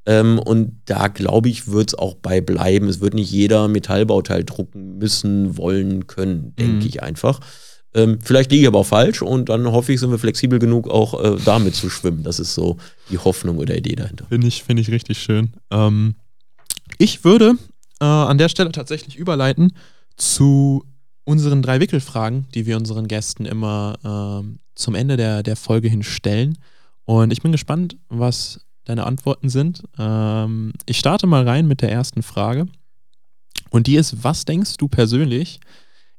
[0.06, 2.88] Ähm, und da glaube ich, wird es auch bei bleiben.
[2.88, 6.86] Es wird nicht jeder Metallbauteil drucken müssen, wollen, können, denke Mhm.
[6.86, 7.40] ich einfach.
[7.94, 10.90] Ähm, vielleicht liege ich aber auch falsch und dann hoffe ich, sind wir flexibel genug,
[10.90, 12.24] auch äh, damit zu schwimmen.
[12.24, 12.76] Das ist so
[13.08, 14.26] die Hoffnung oder Idee dahinter.
[14.28, 15.52] Finde ich, finde ich richtig schön.
[15.70, 16.16] Ähm,
[16.98, 17.54] ich würde
[18.00, 19.72] äh, an der Stelle tatsächlich überleiten
[20.16, 20.84] zu
[21.24, 26.02] unseren drei Wickelfragen, die wir unseren Gästen immer ähm, zum Ende der, der Folge hin
[26.02, 26.58] stellen.
[27.04, 29.82] Und ich bin gespannt, was deine Antworten sind.
[29.98, 32.66] Ähm, ich starte mal rein mit der ersten Frage.
[33.70, 35.60] Und die ist, was denkst du persönlich,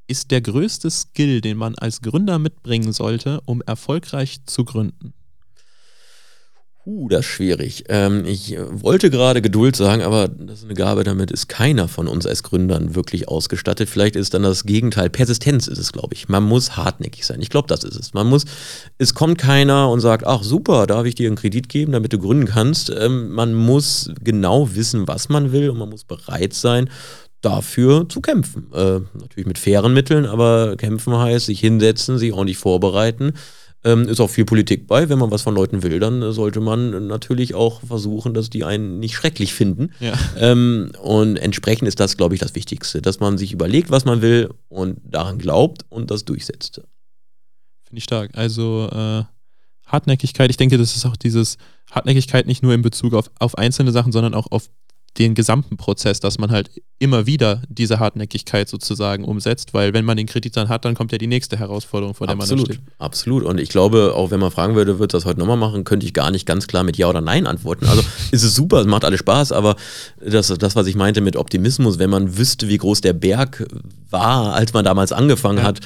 [0.07, 5.13] ist der größte Skill, den man als Gründer mitbringen sollte, um erfolgreich zu gründen?
[6.87, 7.85] Uh, das ist schwierig.
[7.89, 12.07] Ähm, ich wollte gerade Geduld sagen, aber das ist eine Gabe, damit ist keiner von
[12.07, 13.89] uns als Gründern wirklich ausgestattet.
[13.89, 15.09] Vielleicht ist dann das Gegenteil.
[15.09, 16.29] Persistenz ist es, glaube ich.
[16.29, 17.41] Man muss hartnäckig sein.
[17.41, 18.13] Ich glaube, das ist es.
[18.13, 18.45] Man muss,
[18.99, 22.19] es kommt keiner und sagt, ach super, darf ich dir einen Kredit geben, damit du
[22.19, 22.91] gründen kannst.
[22.91, 26.91] Ähm, man muss genau wissen, was man will und man muss bereit sein,
[27.41, 28.67] dafür zu kämpfen.
[28.73, 33.33] Äh, natürlich mit fairen Mitteln, aber kämpfen heißt, sich hinsetzen, sich ordentlich vorbereiten.
[33.85, 35.09] Ähm, ist auch viel Politik bei.
[35.09, 38.63] Wenn man was von Leuten will, dann äh, sollte man natürlich auch versuchen, dass die
[38.63, 39.91] einen nicht schrecklich finden.
[39.99, 40.17] Ja.
[40.37, 44.23] Ähm, und entsprechend ist das, glaube ich, das Wichtigste, dass man sich überlegt, was man
[44.23, 46.81] will und daran glaubt und das durchsetzt.
[47.83, 48.31] Finde ich stark.
[48.33, 49.23] Also äh,
[49.85, 51.57] Hartnäckigkeit, ich denke, das ist auch dieses
[51.91, 54.69] Hartnäckigkeit nicht nur in Bezug auf, auf einzelne Sachen, sondern auch auf
[55.17, 60.17] den gesamten Prozess, dass man halt immer wieder diese Hartnäckigkeit sozusagen umsetzt, weil wenn man
[60.17, 62.75] den Kredit dann hat, dann kommt ja die nächste Herausforderung, vor der man Absolut, dann
[62.75, 62.85] steht.
[62.99, 63.43] absolut.
[63.43, 66.13] Und ich glaube, auch wenn man fragen würde, wird das heute nochmal machen, könnte ich
[66.13, 67.85] gar nicht ganz klar mit Ja oder Nein antworten.
[67.85, 68.01] Also
[68.31, 69.75] ist es super, es macht alles Spaß, aber
[70.25, 73.65] das, das, was ich meinte mit Optimismus, wenn man wüsste, wie groß der Berg
[74.09, 75.63] war, als man damals angefangen Ja.
[75.65, 75.79] hat,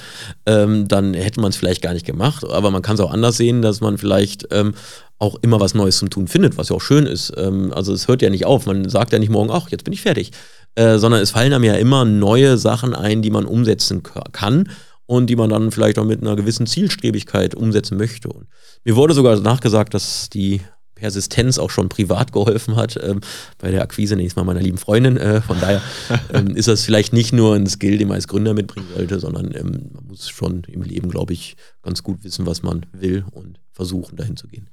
[0.45, 2.43] ähm, dann hätte man es vielleicht gar nicht gemacht.
[2.47, 4.73] Aber man kann es auch anders sehen, dass man vielleicht ähm,
[5.19, 7.33] auch immer was Neues zum Tun findet, was ja auch schön ist.
[7.37, 8.65] Ähm, also es hört ja nicht auf.
[8.65, 10.31] Man sagt ja nicht morgen, ach, jetzt bin ich fertig.
[10.75, 14.69] Äh, sondern es fallen einem ja immer neue Sachen ein, die man umsetzen ka- kann
[15.05, 18.29] und die man dann vielleicht auch mit einer gewissen Zielstrebigkeit umsetzen möchte.
[18.29, 18.47] Und
[18.85, 20.61] mir wurde sogar nachgesagt, dass die
[20.95, 23.21] Persistenz auch schon privat geholfen hat ähm,
[23.57, 25.17] bei der Akquise nächstes Mal meiner lieben Freundin.
[25.17, 25.81] Äh, von daher
[26.33, 29.53] ähm, ist das vielleicht nicht nur ein Skill, den man als Gründer mitbringen sollte, sondern
[29.55, 33.59] ähm, man muss schon im Leben, glaube ich, ganz gut wissen, was man will und
[33.71, 34.69] versuchen, dahin zu gehen.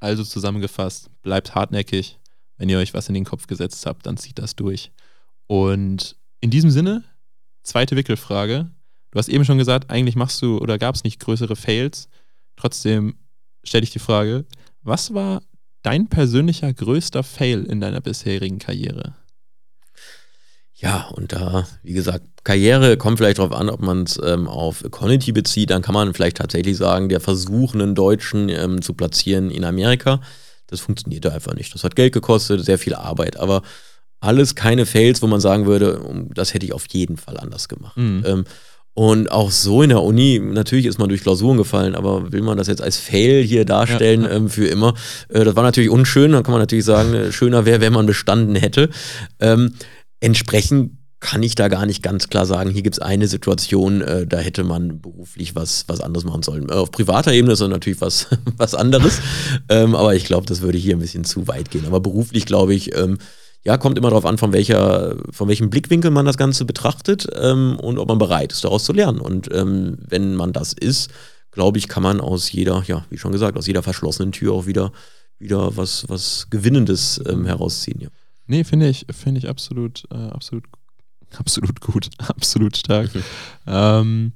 [0.00, 2.18] Also zusammengefasst, bleibt hartnäckig.
[2.56, 4.90] Wenn ihr euch was in den Kopf gesetzt habt, dann zieht das durch.
[5.46, 7.04] Und in diesem Sinne,
[7.62, 8.70] zweite Wickelfrage.
[9.10, 12.08] Du hast eben schon gesagt, eigentlich machst du oder gab es nicht größere Fails.
[12.56, 13.16] Trotzdem
[13.64, 14.46] stelle ich die Frage,
[14.82, 15.42] was war
[15.82, 19.14] dein persönlicher größter Fail in deiner bisherigen Karriere?
[20.80, 24.82] Ja, und da, wie gesagt, Karriere kommt vielleicht darauf an, ob man es ähm, auf
[24.82, 25.70] Equality bezieht.
[25.70, 30.20] Dann kann man vielleicht tatsächlich sagen, der Versuch, einen Deutschen ähm, zu platzieren in Amerika,
[30.68, 31.74] das funktionierte einfach nicht.
[31.74, 33.62] Das hat Geld gekostet, sehr viel Arbeit, aber
[34.20, 36.00] alles keine Fails, wo man sagen würde,
[36.34, 37.96] das hätte ich auf jeden Fall anders gemacht.
[37.96, 38.22] Mhm.
[38.24, 38.44] Ähm,
[38.92, 42.58] und auch so in der Uni, natürlich ist man durch Klausuren gefallen, aber will man
[42.58, 44.36] das jetzt als Fail hier darstellen Ja, ja.
[44.36, 44.94] Ähm, für immer?
[45.28, 48.06] Äh, das war natürlich unschön, dann kann man natürlich sagen, äh, schöner wäre, wenn man
[48.06, 48.90] bestanden hätte.
[49.38, 49.74] Ähm,
[50.20, 54.26] entsprechend kann ich da gar nicht ganz klar sagen, hier gibt es eine Situation, äh,
[54.26, 56.70] da hätte man beruflich was, was anderes machen sollen.
[56.70, 59.20] Äh, auf privater Ebene ist das natürlich was, was anderes,
[59.68, 61.84] ähm, aber ich glaube, das würde hier ein bisschen zu weit gehen.
[61.86, 63.18] Aber beruflich glaube ich, ähm,
[63.62, 67.78] ja, kommt immer darauf an, von, welcher, von welchem Blickwinkel man das Ganze betrachtet ähm,
[67.78, 69.20] und ob man bereit ist, daraus zu lernen.
[69.20, 71.10] Und ähm, wenn man das ist,
[71.50, 74.66] glaube ich, kann man aus jeder, ja, wie schon gesagt, aus jeder verschlossenen Tür auch
[74.66, 74.92] wieder,
[75.38, 78.00] wieder was, was Gewinnendes ähm, herausziehen.
[78.00, 78.08] Ja.
[78.50, 80.64] Nee, finde ich, finde ich absolut, äh, absolut,
[81.38, 83.08] absolut gut, absolut stark.
[83.64, 84.32] ähm,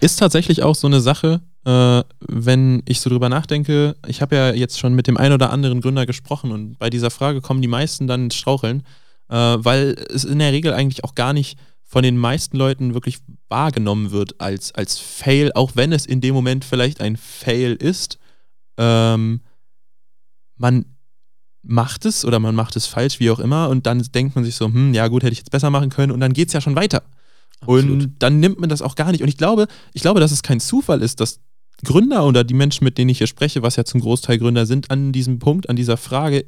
[0.00, 4.54] ist tatsächlich auch so eine Sache, äh, wenn ich so drüber nachdenke, ich habe ja
[4.54, 7.68] jetzt schon mit dem einen oder anderen Gründer gesprochen und bei dieser Frage kommen die
[7.68, 8.82] meisten dann ins Straucheln,
[9.28, 13.18] äh, weil es in der Regel eigentlich auch gar nicht von den meisten Leuten wirklich
[13.50, 18.18] wahrgenommen wird als, als Fail, auch wenn es in dem Moment vielleicht ein Fail ist.
[18.78, 19.42] Ähm,
[20.56, 20.86] man
[21.68, 24.56] macht es oder man macht es falsch, wie auch immer, und dann denkt man sich
[24.56, 26.60] so, hm, ja gut, hätte ich jetzt besser machen können, und dann geht es ja
[26.60, 27.02] schon weiter.
[27.60, 27.90] Absolut.
[27.90, 29.22] Und dann nimmt man das auch gar nicht.
[29.22, 31.40] Und ich glaube, ich glaube, dass es kein Zufall ist, dass
[31.84, 34.90] Gründer oder die Menschen, mit denen ich hier spreche, was ja zum Großteil Gründer sind,
[34.90, 36.44] an diesem Punkt, an dieser Frage,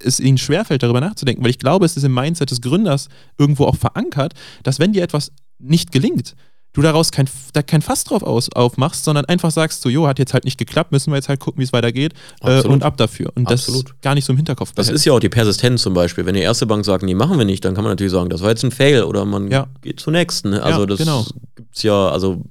[0.00, 1.42] es ihnen schwerfällt, darüber nachzudenken.
[1.42, 3.08] Weil ich glaube, es ist im Mindset des Gründers
[3.38, 6.34] irgendwo auch verankert, dass wenn dir etwas nicht gelingt,
[6.72, 10.18] du daraus kein, da kein Fass drauf aus, aufmachst, sondern einfach sagst so, jo, hat
[10.18, 12.96] jetzt halt nicht geklappt, müssen wir jetzt halt gucken, wie es weitergeht äh, und ab
[12.96, 13.32] dafür.
[13.34, 14.00] Und das Absolut.
[14.02, 16.26] gar nicht so im Hinterkopf Das ist ja auch die Persistenz zum Beispiel.
[16.26, 18.40] Wenn die erste Bank sagt, nee, machen wir nicht, dann kann man natürlich sagen, das
[18.42, 19.66] war jetzt ein Fail oder man Ja.
[19.82, 20.50] geht zur nächsten.
[20.50, 20.62] ne?
[20.62, 21.26] Also Ja, das genau.
[21.56, 22.42] gibt's ja, also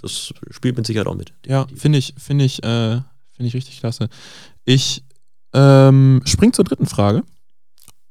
[0.00, 1.32] das spielt mit Sicherheit auch mit.
[1.46, 3.00] Ja, finde ich, finde ich, äh,
[3.32, 4.08] finde ich richtig klasse.
[4.64, 5.02] Ich
[5.54, 7.22] ähm, spring zur dritten Frage.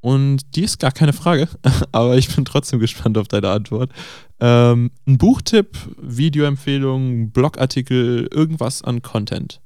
[0.03, 1.47] Und die ist gar keine Frage,
[1.91, 3.91] aber ich bin trotzdem gespannt auf deine Antwort.
[4.41, 9.61] Ähm, ein Buchtipp, Videoempfehlung, Blogartikel, irgendwas an Content.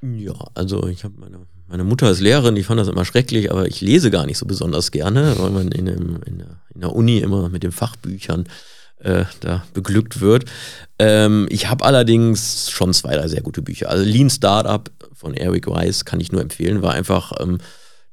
[0.00, 3.66] Ja, also ich habe meine, meine Mutter ist Lehrerin, die fand das immer schrecklich, aber
[3.66, 6.94] ich lese gar nicht so besonders gerne, weil man in, dem, in, der, in der
[6.94, 8.46] Uni immer mit den Fachbüchern
[8.98, 10.44] äh, da beglückt wird.
[11.00, 13.90] Ähm, ich habe allerdings schon zwei, drei sehr gute Bücher.
[13.90, 17.58] Also Lean Startup von Eric Weiss kann ich nur empfehlen, war einfach, ähm,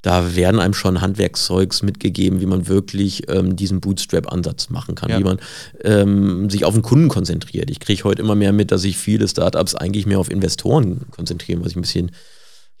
[0.02, 5.18] da werden einem schon Handwerkszeugs mitgegeben, wie man wirklich ähm, diesen Bootstrap-Ansatz machen kann, Ja.
[5.18, 5.38] wie man
[5.84, 7.70] ähm, sich auf den Kunden konzentriert.
[7.70, 11.60] Ich kriege heute immer mehr mit, dass sich viele Startups eigentlich mehr auf Investoren konzentrieren,
[11.62, 12.10] was ich ein bisschen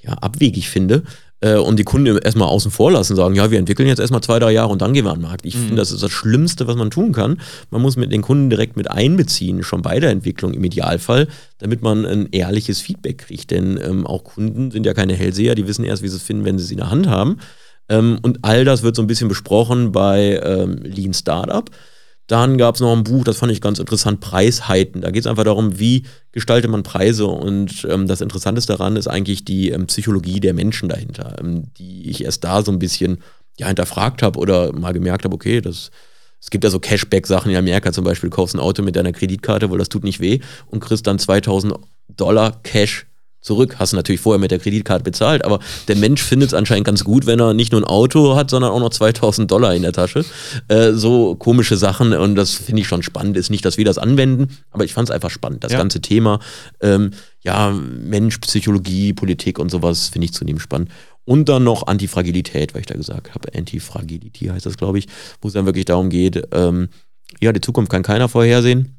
[0.02, 1.02] ja, abwegig finde.
[1.40, 4.38] Äh, und die Kunden erstmal außen vor lassen, sagen, ja, wir entwickeln jetzt erstmal zwei,
[4.38, 5.46] drei Jahre und dann gehen wir an den Markt.
[5.46, 7.40] Ich finde, das ist das Schlimmste, was man tun kann.
[7.70, 11.28] Man muss mit den Kunden direkt mit einbeziehen, schon bei der Entwicklung im Idealfall,
[11.58, 13.50] damit man ein ehrliches Feedback kriegt.
[13.50, 16.44] Denn ähm, auch Kunden sind ja keine Hellseher, die wissen erst, wie sie es finden,
[16.44, 17.38] wenn sie es in der Hand haben.
[17.88, 21.68] Ähm, und all das wird so ein bisschen besprochen bei ähm, Lean Startup.
[22.30, 25.00] Dann gab es noch ein Buch, das fand ich ganz interessant, Preisheiten.
[25.00, 27.26] Da geht es einfach darum, wie gestaltet man Preise.
[27.26, 32.08] Und ähm, das Interessanteste daran ist eigentlich die ähm, Psychologie der Menschen dahinter, ähm, die
[32.08, 33.18] ich erst da so ein bisschen
[33.58, 35.90] ja, hinterfragt habe oder mal gemerkt habe, okay, das,
[36.40, 39.10] es gibt ja so Cashback-Sachen in Amerika zum Beispiel, du kaufst ein Auto mit deiner
[39.10, 41.74] Kreditkarte, weil das tut nicht weh und kriegst dann 2000
[42.16, 43.06] Dollar Cash
[43.40, 43.76] zurück.
[43.78, 47.04] Hast du natürlich vorher mit der Kreditkarte bezahlt, aber der Mensch findet es anscheinend ganz
[47.04, 49.92] gut, wenn er nicht nur ein Auto hat, sondern auch noch 2000 Dollar in der
[49.92, 50.24] Tasche.
[50.68, 53.36] Äh, so komische Sachen und das finde ich schon spannend.
[53.36, 55.64] Ist nicht, dass wir das anwenden, aber ich fand es einfach spannend.
[55.64, 55.78] Das Ja.
[55.78, 56.38] ganze Thema,
[56.80, 57.12] ähm,
[57.42, 60.90] ja, Mensch, Psychologie, Politik und sowas finde ich zunehmend spannend.
[61.24, 65.06] Und dann noch Antifragilität, weil ich da gesagt habe, Antifragility heißt das, glaube ich,
[65.40, 66.88] wo es dann wirklich darum geht, ähm,
[67.40, 68.96] ja, die Zukunft kann keiner vorhersehen.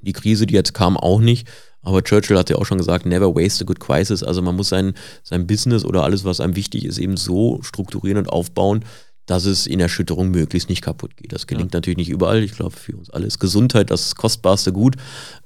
[0.00, 1.48] Die Krise, die jetzt kam, auch nicht.
[1.86, 4.24] Aber Churchill hat ja auch schon gesagt, never waste a good crisis.
[4.24, 8.18] Also man muss sein, sein Business oder alles, was einem wichtig ist, eben so strukturieren
[8.18, 8.84] und aufbauen,
[9.26, 11.32] dass es in Erschütterung möglichst nicht kaputt geht.
[11.32, 12.42] Das gelingt natürlich nicht überall.
[12.42, 14.96] Ich glaube, für uns alle ist Gesundheit das kostbarste Gut.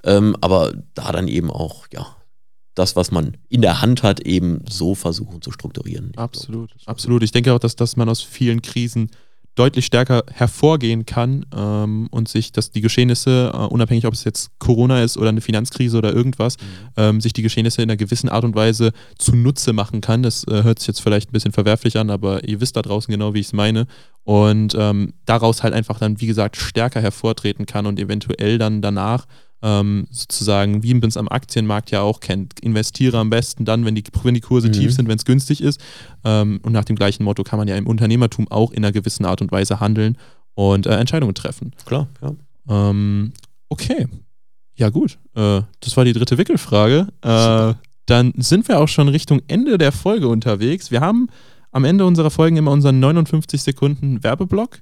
[0.02, 2.06] Ähm, aber da dann eben auch, ja,
[2.74, 6.06] das, was man in der Hand hat, eben so versuchen zu strukturieren.
[6.06, 7.22] Ich glaub, Absolut, absolut.
[7.22, 9.10] Ich denke auch, dass, dass man aus vielen Krisen
[9.54, 14.50] deutlich stärker hervorgehen kann ähm, und sich, dass die Geschehnisse, äh, unabhängig ob es jetzt
[14.58, 16.56] Corona ist oder eine Finanzkrise oder irgendwas,
[16.96, 20.22] ähm, sich die Geschehnisse in einer gewissen Art und Weise zunutze machen kann.
[20.22, 23.10] Das äh, hört sich jetzt vielleicht ein bisschen verwerflich an, aber ihr wisst da draußen
[23.10, 23.86] genau, wie ich es meine.
[24.24, 29.26] Und ähm, daraus halt einfach dann, wie gesagt, stärker hervortreten kann und eventuell dann danach
[29.62, 33.94] ähm, sozusagen, wie man es am Aktienmarkt ja auch kennt, investiere am besten dann, wenn
[33.94, 34.72] die, wenn die Kurse Mhm.
[34.72, 35.80] tief sind, wenn es günstig ist.
[36.24, 39.24] Ähm, und nach dem gleichen Motto kann man ja im Unternehmertum auch in einer gewissen
[39.24, 40.16] Art und Weise handeln
[40.54, 41.72] und äh, Entscheidungen treffen.
[41.84, 42.32] Klar, ja.
[42.68, 43.32] Ähm,
[43.68, 44.06] okay.
[44.76, 45.18] Ja, gut.
[45.34, 47.08] Äh, das war die dritte Wickelfrage.
[47.22, 47.74] Äh,
[48.06, 50.90] dann sind wir auch schon Richtung Ende der Folge unterwegs.
[50.90, 51.28] Wir haben
[51.70, 54.80] am Ende unserer Folgen immer unseren 59 Sekunden Werbeblock,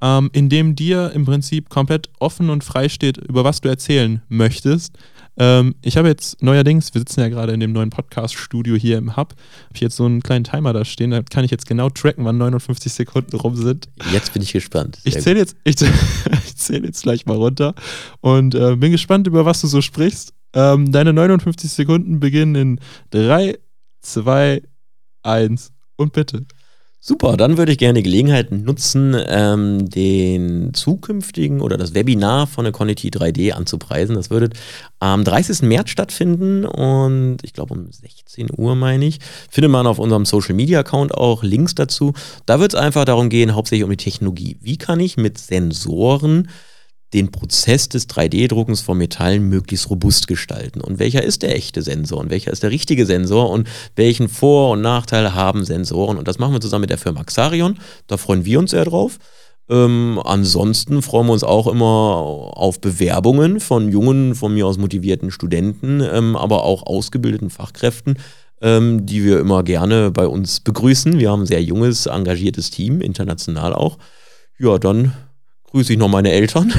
[0.00, 4.22] ähm, in dem dir im Prinzip komplett offen und frei steht, über was du erzählen
[4.28, 4.96] möchtest.
[5.38, 9.16] Ähm, ich habe jetzt neuerdings, wir sitzen ja gerade in dem neuen Podcast-Studio hier im
[9.16, 11.88] Hub, habe ich jetzt so einen kleinen Timer da stehen, da kann ich jetzt genau
[11.88, 13.88] tracken, wann 59 Sekunden rum sind.
[14.12, 14.98] Jetzt bin ich gespannt.
[15.04, 15.76] Ich Sehr zähle jetzt, ich,
[16.44, 17.74] ich zähl jetzt gleich mal runter
[18.20, 20.34] und äh, bin gespannt, über was du so sprichst.
[20.52, 22.80] Ähm, deine 59 Sekunden beginnen in
[23.10, 23.56] 3,
[24.02, 24.62] 2,
[25.22, 26.44] 1 und bitte.
[27.02, 32.64] Super, dann würde ich gerne die Gelegenheit nutzen, ähm, den zukünftigen oder das Webinar von
[32.64, 34.16] der Conity 3D anzupreisen.
[34.16, 34.50] Das würde
[34.98, 35.62] am 30.
[35.62, 39.18] März stattfinden und ich glaube um 16 Uhr, meine ich.
[39.48, 42.12] Findet man auf unserem Social Media Account auch Links dazu.
[42.44, 44.58] Da wird es einfach darum gehen, hauptsächlich um die Technologie.
[44.60, 46.48] Wie kann ich mit Sensoren
[47.12, 50.80] den Prozess des 3D-Druckens von Metallen möglichst robust gestalten.
[50.80, 54.70] Und welcher ist der echte Sensor und welcher ist der richtige Sensor und welchen Vor-
[54.70, 56.18] und Nachteile haben Sensoren?
[56.18, 57.78] Und das machen wir zusammen mit der Firma Xarion.
[58.06, 59.18] Da freuen wir uns sehr drauf.
[59.68, 61.86] Ähm, ansonsten freuen wir uns auch immer
[62.56, 68.18] auf Bewerbungen von jungen, von mir aus motivierten Studenten, ähm, aber auch ausgebildeten Fachkräften,
[68.60, 71.20] ähm, die wir immer gerne bei uns begrüßen.
[71.20, 73.98] Wir haben ein sehr junges, engagiertes Team, international auch.
[74.58, 75.12] Ja, dann
[75.70, 76.72] grüße ich noch meine Eltern.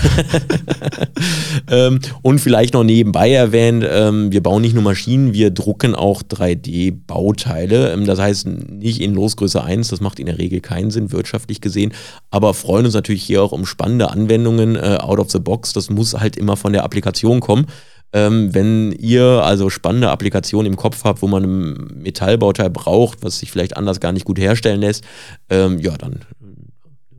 [1.70, 6.22] ähm, und vielleicht noch nebenbei erwähnt, ähm, wir bauen nicht nur Maschinen, wir drucken auch
[6.22, 7.94] 3D-Bauteile.
[7.94, 11.62] Ähm, das heißt nicht in Losgröße 1, das macht in der Regel keinen Sinn, wirtschaftlich
[11.62, 11.94] gesehen,
[12.30, 15.74] aber freuen uns natürlich hier auch um spannende Anwendungen äh, out of the box.
[15.74, 17.68] Das muss halt immer von der Applikation kommen.
[18.14, 23.40] Ähm, wenn ihr also spannende Applikationen im Kopf habt, wo man ein Metallbauteil braucht, was
[23.40, 25.06] sich vielleicht anders gar nicht gut herstellen lässt,
[25.50, 26.20] ähm, ja, dann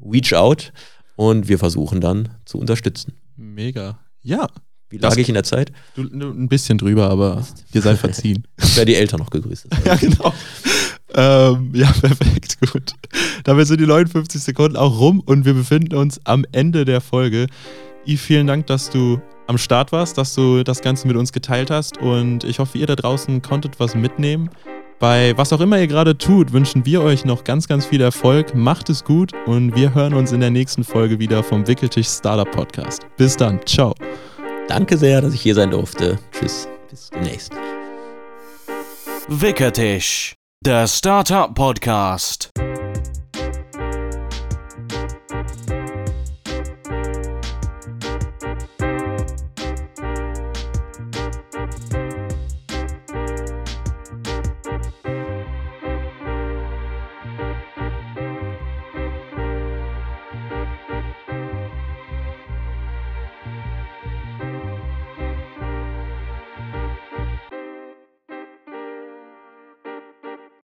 [0.05, 0.73] reach out
[1.17, 3.15] und wir versuchen dann zu unterstützen.
[3.37, 3.99] Mega.
[4.23, 4.49] Ja.
[4.89, 5.73] Wie lag ich in der Zeit?
[5.95, 8.47] Du, ein bisschen drüber, aber ihr seid verziehen.
[8.63, 9.67] ich werde die Eltern noch gegrüßt.
[9.87, 10.35] ja, genau.
[11.15, 12.93] Ähm, ja, perfekt, gut.
[13.45, 17.47] Damit sind die 59 Sekunden auch rum und wir befinden uns am Ende der Folge.
[18.07, 21.71] Yves, vielen Dank, dass du am Start warst, dass du das Ganze mit uns geteilt
[21.71, 24.51] hast und ich hoffe, ihr da draußen konntet was mitnehmen.
[25.03, 28.55] Bei was auch immer ihr gerade tut, wünschen wir euch noch ganz, ganz viel Erfolg.
[28.55, 32.49] Macht es gut und wir hören uns in der nächsten Folge wieder vom Wickeltisch Startup
[32.49, 33.05] Podcast.
[33.17, 33.59] Bis dann.
[33.67, 33.97] Ciao.
[34.69, 36.21] Danke sehr, dass ich hier sein durfte.
[36.31, 36.69] Tschüss.
[36.89, 37.53] Bis demnächst.
[39.27, 42.53] Wickeltisch, der Startup Podcast.